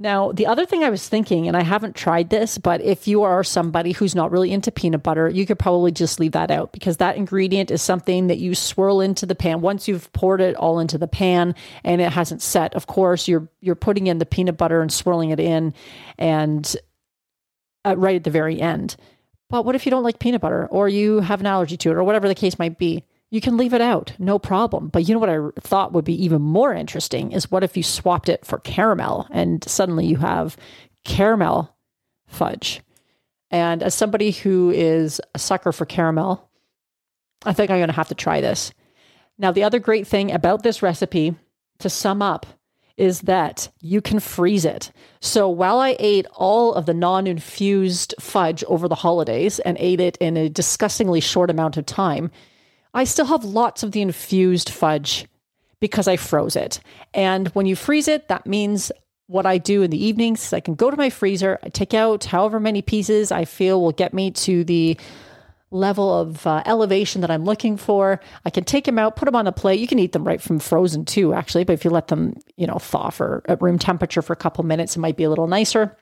Now, 0.03 0.33
the 0.33 0.49
other 0.49 0.67
thing 0.67 0.83
I 0.83 0.91
was 0.91 1.09
thinking, 1.09 1.47
and 1.47 1.57
I 1.57 1.63
haven't 1.63 1.95
tried 1.95 2.29
this, 2.29 2.59
but 2.59 2.81
if 2.81 3.07
you 3.07 3.23
are 3.23 3.45
somebody 3.45 3.93
who's 3.93 4.17
not 4.17 4.33
really 4.33 4.51
into 4.51 4.73
peanut 4.73 5.05
butter, 5.05 5.29
you 5.29 5.47
could 5.47 5.61
probably 5.61 5.93
just 5.93 6.19
leave 6.19 6.33
that 6.33 6.51
out 6.51 6.73
because 6.73 6.97
that 6.97 7.17
ingredient 7.17 7.71
is 7.71 7.83
something 7.83 8.27
that 8.27 8.39
you 8.39 8.57
swirl 8.57 9.01
into 9.01 9.27
the 9.27 9.37
pan. 9.37 9.61
Once 9.61 9.87
you've 9.87 10.13
poured 10.13 10.41
it 10.41 10.57
all 10.57 10.81
into 10.81 10.99
the 10.99 11.07
pan 11.07 11.55
and 11.85 12.01
it 12.01 12.11
hasn't 12.11 12.43
set, 12.43 12.75
of 12.75 12.89
course, 12.89 13.29
you're 13.29 13.49
you're 13.61 13.77
putting 13.77 14.09
in 14.09 14.19
the 14.19 14.27
peanut 14.27 14.57
butter 14.57 14.83
and 14.83 14.93
swirling 14.93 15.31
it 15.31 15.39
in, 15.39 15.73
and 16.19 16.75
uh, 17.85 17.97
right 17.97 18.17
at 18.17 18.25
the 18.25 18.31
very 18.31 18.61
end. 18.61 18.97
But 19.53 19.67
what 19.67 19.75
if 19.75 19.85
you 19.85 19.91
don't 19.91 20.03
like 20.03 20.19
peanut 20.19 20.41
butter 20.41 20.67
or 20.69 20.89
you 20.89 21.21
have 21.21 21.41
an 21.41 21.47
allergy 21.47 21.77
to 21.77 21.91
it 21.91 21.95
or 21.95 22.03
whatever 22.05 22.27
the 22.27 22.35
case 22.35 22.59
might 22.59 22.79
be? 22.79 23.05
You 23.29 23.43
can 23.43 23.59
leave 23.59 23.75
it 23.75 23.83
out, 23.83 24.15
no 24.19 24.39
problem. 24.39 24.89
But 24.89 25.07
you 25.07 25.13
know 25.13 25.21
what 25.21 25.29
I 25.29 25.61
thought 25.61 25.93
would 25.93 26.07
be 26.07 26.25
even 26.25 26.41
more 26.41 26.73
interesting 26.73 27.33
is 27.33 27.51
what 27.51 27.63
if 27.63 27.77
you 27.77 27.83
swapped 27.83 28.31
it 28.31 28.47
for 28.47 28.61
caramel 28.61 29.29
and 29.31 29.63
suddenly 29.69 30.07
you 30.07 30.17
have 30.17 30.57
caramel 31.05 31.77
fudge. 32.27 32.81
And 33.51 33.83
as 33.83 33.95
somebody 33.95 34.31
who 34.31 34.71
is 34.71 35.21
a 35.35 35.39
sucker 35.39 35.71
for 35.71 35.85
caramel, 35.85 36.49
I 37.45 37.53
think 37.53 37.71
I'm 37.71 37.79
going 37.79 37.89
to 37.89 37.95
have 37.95 38.09
to 38.09 38.15
try 38.15 38.41
this. 38.41 38.73
Now, 39.37 39.53
the 39.53 39.65
other 39.65 39.81
great 39.81 40.07
thing 40.07 40.33
about 40.33 40.63
this 40.63 40.81
recipe, 40.81 41.35
to 41.81 41.91
sum 41.91 42.23
up, 42.23 42.47
is 42.97 43.23
that 43.23 43.69
you 43.81 44.01
can 44.01 44.21
freeze 44.21 44.65
it. 44.65 44.93
So 45.21 45.49
while 45.49 45.79
I 45.79 45.97
ate 45.99 46.27
all 46.35 46.75
of 46.75 46.87
the 46.87 46.95
non 46.95 47.27
infused 47.27 48.15
fudge 48.21 48.63
over 48.65 48.89
the 48.89 48.95
holidays 48.95 49.59
and 49.61 49.77
ate 49.79 50.01
it 50.01 50.17
in 50.19 50.37
a 50.37 50.49
disgustingly 50.49 51.21
short 51.21 51.51
amount 51.51 51.77
of 51.77 51.87
time, 51.87 52.31
I 52.95 53.05
still 53.05 53.27
have 53.27 53.45
lots 53.45 53.83
of 53.83 53.93
the 53.93 54.03
infused 54.03 54.69
fudge 54.69 55.27
because 55.81 56.07
I 56.07 56.17
froze 56.17 56.57
it. 56.57 56.81
And 57.15 57.49
when 57.49 57.67
you 57.67 57.75
freeze 57.75 58.09
it, 58.09 58.29
that 58.29 58.47
means 58.47 58.93
what 59.27 59.47
I 59.47 59.59
do 59.59 59.83
in 59.83 59.91
the 59.91 60.05
evenings, 60.05 60.53
I 60.53 60.61
can 60.61 60.75
go 60.75 60.91
to 60.91 60.97
my 60.97 61.11
freezer, 61.11 61.59
I 61.63 61.71
take 61.71 61.95
out 61.95 62.25
however 62.25 62.61
many 62.61 62.83
pieces 62.83 63.33
I 63.33 63.47
feel 63.47 63.81
will 63.81 63.93
get 63.93 64.13
me 64.13 64.31
to 64.31 64.63
the 64.63 64.99
level 65.73 66.13
of 66.13 66.47
uh, 66.47 66.63
elevation 66.67 67.21
that 67.23 67.31
I'm 67.31 67.45
looking 67.45 67.77
for. 67.77 68.21
I 68.45 68.51
can 68.51 68.65
take 68.65 68.85
them 68.85 68.99
out, 68.99 69.17
put 69.17 69.27
them 69.27 69.35
on 69.35 69.47
the 69.47 69.53
plate. 69.53 69.81
You 69.81 69.87
can 69.87 69.99
eat 69.99 70.13
them 70.13 70.25
right 70.25 70.41
from 70.41 70.59
frozen 70.59 71.05
too, 71.05 71.35
actually. 71.35 71.65
But 71.65 71.75
if 71.75 71.85
you 71.85 71.91
let 71.91 72.09
them, 72.09 72.35
you 72.57 72.67
know, 72.67 72.79
thaw 72.79 73.11
for 73.11 73.43
at 73.49 73.63
room 73.63 73.79
temperature 73.79 74.23
for 74.23 74.33
a 74.33 74.37
couple 74.37 74.65
minutes, 74.65 74.97
it 74.97 75.01
might 75.01 75.17
be 75.17 75.25
a 75.25 75.29
little 75.29 75.47
nicer. 75.47 75.97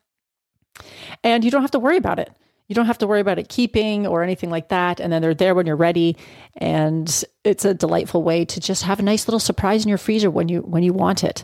And 1.24 1.44
you 1.44 1.50
don't 1.50 1.62
have 1.62 1.70
to 1.72 1.78
worry 1.78 1.96
about 1.96 2.18
it. 2.18 2.30
You 2.68 2.74
don't 2.74 2.86
have 2.86 2.98
to 2.98 3.06
worry 3.06 3.20
about 3.20 3.38
it 3.40 3.48
keeping 3.48 4.06
or 4.06 4.22
anything 4.22 4.48
like 4.48 4.68
that. 4.68 5.00
And 5.00 5.12
then 5.12 5.22
they're 5.22 5.34
there 5.34 5.56
when 5.56 5.66
you're 5.66 5.74
ready. 5.74 6.16
And 6.56 7.24
it's 7.42 7.64
a 7.64 7.74
delightful 7.74 8.22
way 8.22 8.44
to 8.44 8.60
just 8.60 8.84
have 8.84 9.00
a 9.00 9.02
nice 9.02 9.26
little 9.26 9.40
surprise 9.40 9.82
in 9.82 9.88
your 9.88 9.98
freezer 9.98 10.30
when 10.30 10.48
you 10.48 10.60
when 10.60 10.82
you 10.82 10.92
want 10.92 11.24
it. 11.24 11.42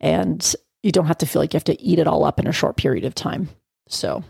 And 0.00 0.54
you 0.82 0.90
don't 0.90 1.06
have 1.06 1.18
to 1.18 1.26
feel 1.26 1.42
like 1.42 1.52
you 1.52 1.58
have 1.58 1.64
to 1.64 1.80
eat 1.80 1.98
it 1.98 2.06
all 2.06 2.24
up 2.24 2.40
in 2.40 2.46
a 2.46 2.52
short 2.52 2.76
period 2.76 3.04
of 3.04 3.14
time. 3.14 3.50
So 3.88 4.24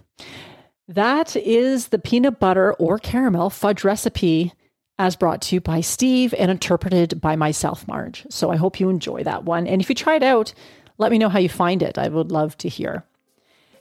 that 0.94 1.36
is 1.36 1.88
the 1.88 1.98
peanut 1.98 2.38
butter 2.38 2.74
or 2.74 2.98
caramel 2.98 3.50
fudge 3.50 3.84
recipe 3.84 4.52
as 4.98 5.16
brought 5.16 5.42
to 5.42 5.56
you 5.56 5.60
by 5.60 5.80
Steve 5.80 6.34
and 6.38 6.50
interpreted 6.50 7.20
by 7.20 7.34
myself, 7.34 7.88
Marge. 7.88 8.26
So 8.30 8.50
I 8.50 8.56
hope 8.56 8.78
you 8.78 8.88
enjoy 8.88 9.24
that 9.24 9.44
one. 9.44 9.66
And 9.66 9.80
if 9.80 9.88
you 9.88 9.94
try 9.94 10.16
it 10.16 10.22
out, 10.22 10.52
let 10.98 11.10
me 11.10 11.18
know 11.18 11.28
how 11.28 11.38
you 11.38 11.48
find 11.48 11.82
it. 11.82 11.98
I 11.98 12.08
would 12.08 12.30
love 12.30 12.56
to 12.58 12.68
hear. 12.68 13.04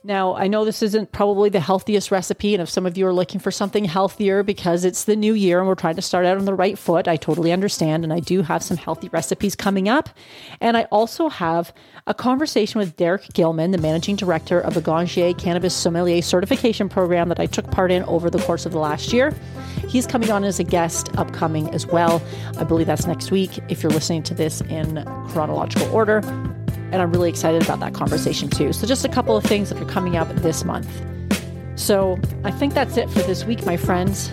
Now, 0.04 0.34
I 0.34 0.48
know 0.48 0.64
this 0.64 0.82
isn't 0.82 1.12
probably 1.12 1.48
the 1.48 1.60
healthiest 1.60 2.10
recipe, 2.10 2.54
and 2.54 2.62
if 2.62 2.68
some 2.68 2.86
of 2.86 2.98
you 2.98 3.06
are 3.06 3.12
looking 3.12 3.38
for 3.38 3.52
something 3.52 3.84
healthier 3.84 4.42
because 4.42 4.84
it's 4.84 5.04
the 5.04 5.14
new 5.14 5.32
year 5.32 5.60
and 5.60 5.68
we're 5.68 5.76
trying 5.76 5.94
to 5.94 6.02
start 6.02 6.26
out 6.26 6.38
on 6.38 6.44
the 6.44 6.54
right 6.54 6.76
foot, 6.76 7.06
I 7.06 7.14
totally 7.14 7.52
understand. 7.52 8.02
And 8.02 8.12
I 8.12 8.18
do 8.18 8.42
have 8.42 8.64
some 8.64 8.76
healthy 8.76 9.08
recipes 9.10 9.54
coming 9.54 9.88
up. 9.88 10.08
And 10.60 10.76
I 10.76 10.84
also 10.90 11.28
have 11.28 11.72
a 12.08 12.14
conversation 12.14 12.80
with 12.80 12.96
Derek 12.96 13.32
Gilman, 13.32 13.70
the 13.70 13.78
managing 13.78 14.16
director 14.16 14.58
of 14.58 14.74
the 14.74 14.82
Ganjier 14.82 15.38
Cannabis 15.38 15.72
Sommelier 15.72 16.20
Certification 16.20 16.88
Program 16.88 17.28
that 17.28 17.38
I 17.38 17.46
took 17.46 17.70
part 17.70 17.92
in 17.92 18.02
over 18.04 18.28
the 18.28 18.42
course 18.42 18.66
of 18.66 18.72
the 18.72 18.80
last 18.80 19.12
year. 19.12 19.32
He's 19.88 20.08
coming 20.08 20.32
on 20.32 20.42
as 20.42 20.58
a 20.58 20.64
guest 20.64 21.16
upcoming 21.16 21.72
as 21.72 21.86
well. 21.86 22.20
I 22.58 22.64
believe 22.64 22.88
that's 22.88 23.06
next 23.06 23.30
week 23.30 23.60
if 23.68 23.84
you're 23.84 23.92
listening 23.92 24.24
to 24.24 24.34
this 24.34 24.62
in 24.62 25.04
chronological 25.28 25.88
order. 25.94 26.22
And 26.92 27.02
I'm 27.02 27.10
really 27.10 27.28
excited 27.28 27.62
about 27.62 27.80
that 27.80 27.94
conversation 27.94 28.48
too. 28.48 28.72
So, 28.72 28.86
just 28.86 29.04
a 29.04 29.08
couple 29.08 29.36
of 29.36 29.44
things 29.44 29.70
that 29.70 29.80
are 29.80 29.86
coming 29.86 30.16
up 30.16 30.28
this 30.36 30.64
month. 30.64 30.88
So, 31.74 32.18
I 32.44 32.50
think 32.50 32.74
that's 32.74 32.96
it 32.96 33.10
for 33.10 33.20
this 33.20 33.44
week, 33.44 33.64
my 33.64 33.76
friends. 33.76 34.30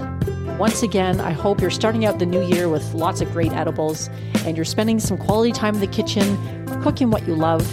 Once 0.60 0.84
again, 0.84 1.22
I 1.22 1.32
hope 1.32 1.62
you're 1.62 1.70
starting 1.70 2.06
out 2.06 2.20
the 2.20 2.26
new 2.26 2.46
year 2.46 2.68
with 2.68 2.94
lots 2.94 3.22
of 3.22 3.32
great 3.32 3.54
edibles 3.54 4.10
and 4.46 4.58
you're 4.58 4.66
spending 4.66 5.00
some 5.00 5.18
quality 5.18 5.54
time 5.54 5.76
in 5.76 5.80
the 5.80 5.88
kitchen, 5.88 6.38
cooking 6.82 7.12
what 7.12 7.26
you 7.26 7.34
love. 7.34 7.64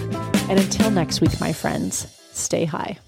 And 0.48 0.60
until 0.60 0.92
next 0.92 1.20
week, 1.20 1.40
my 1.40 1.52
friends, 1.52 2.06
stay 2.32 2.64
high. 2.64 2.98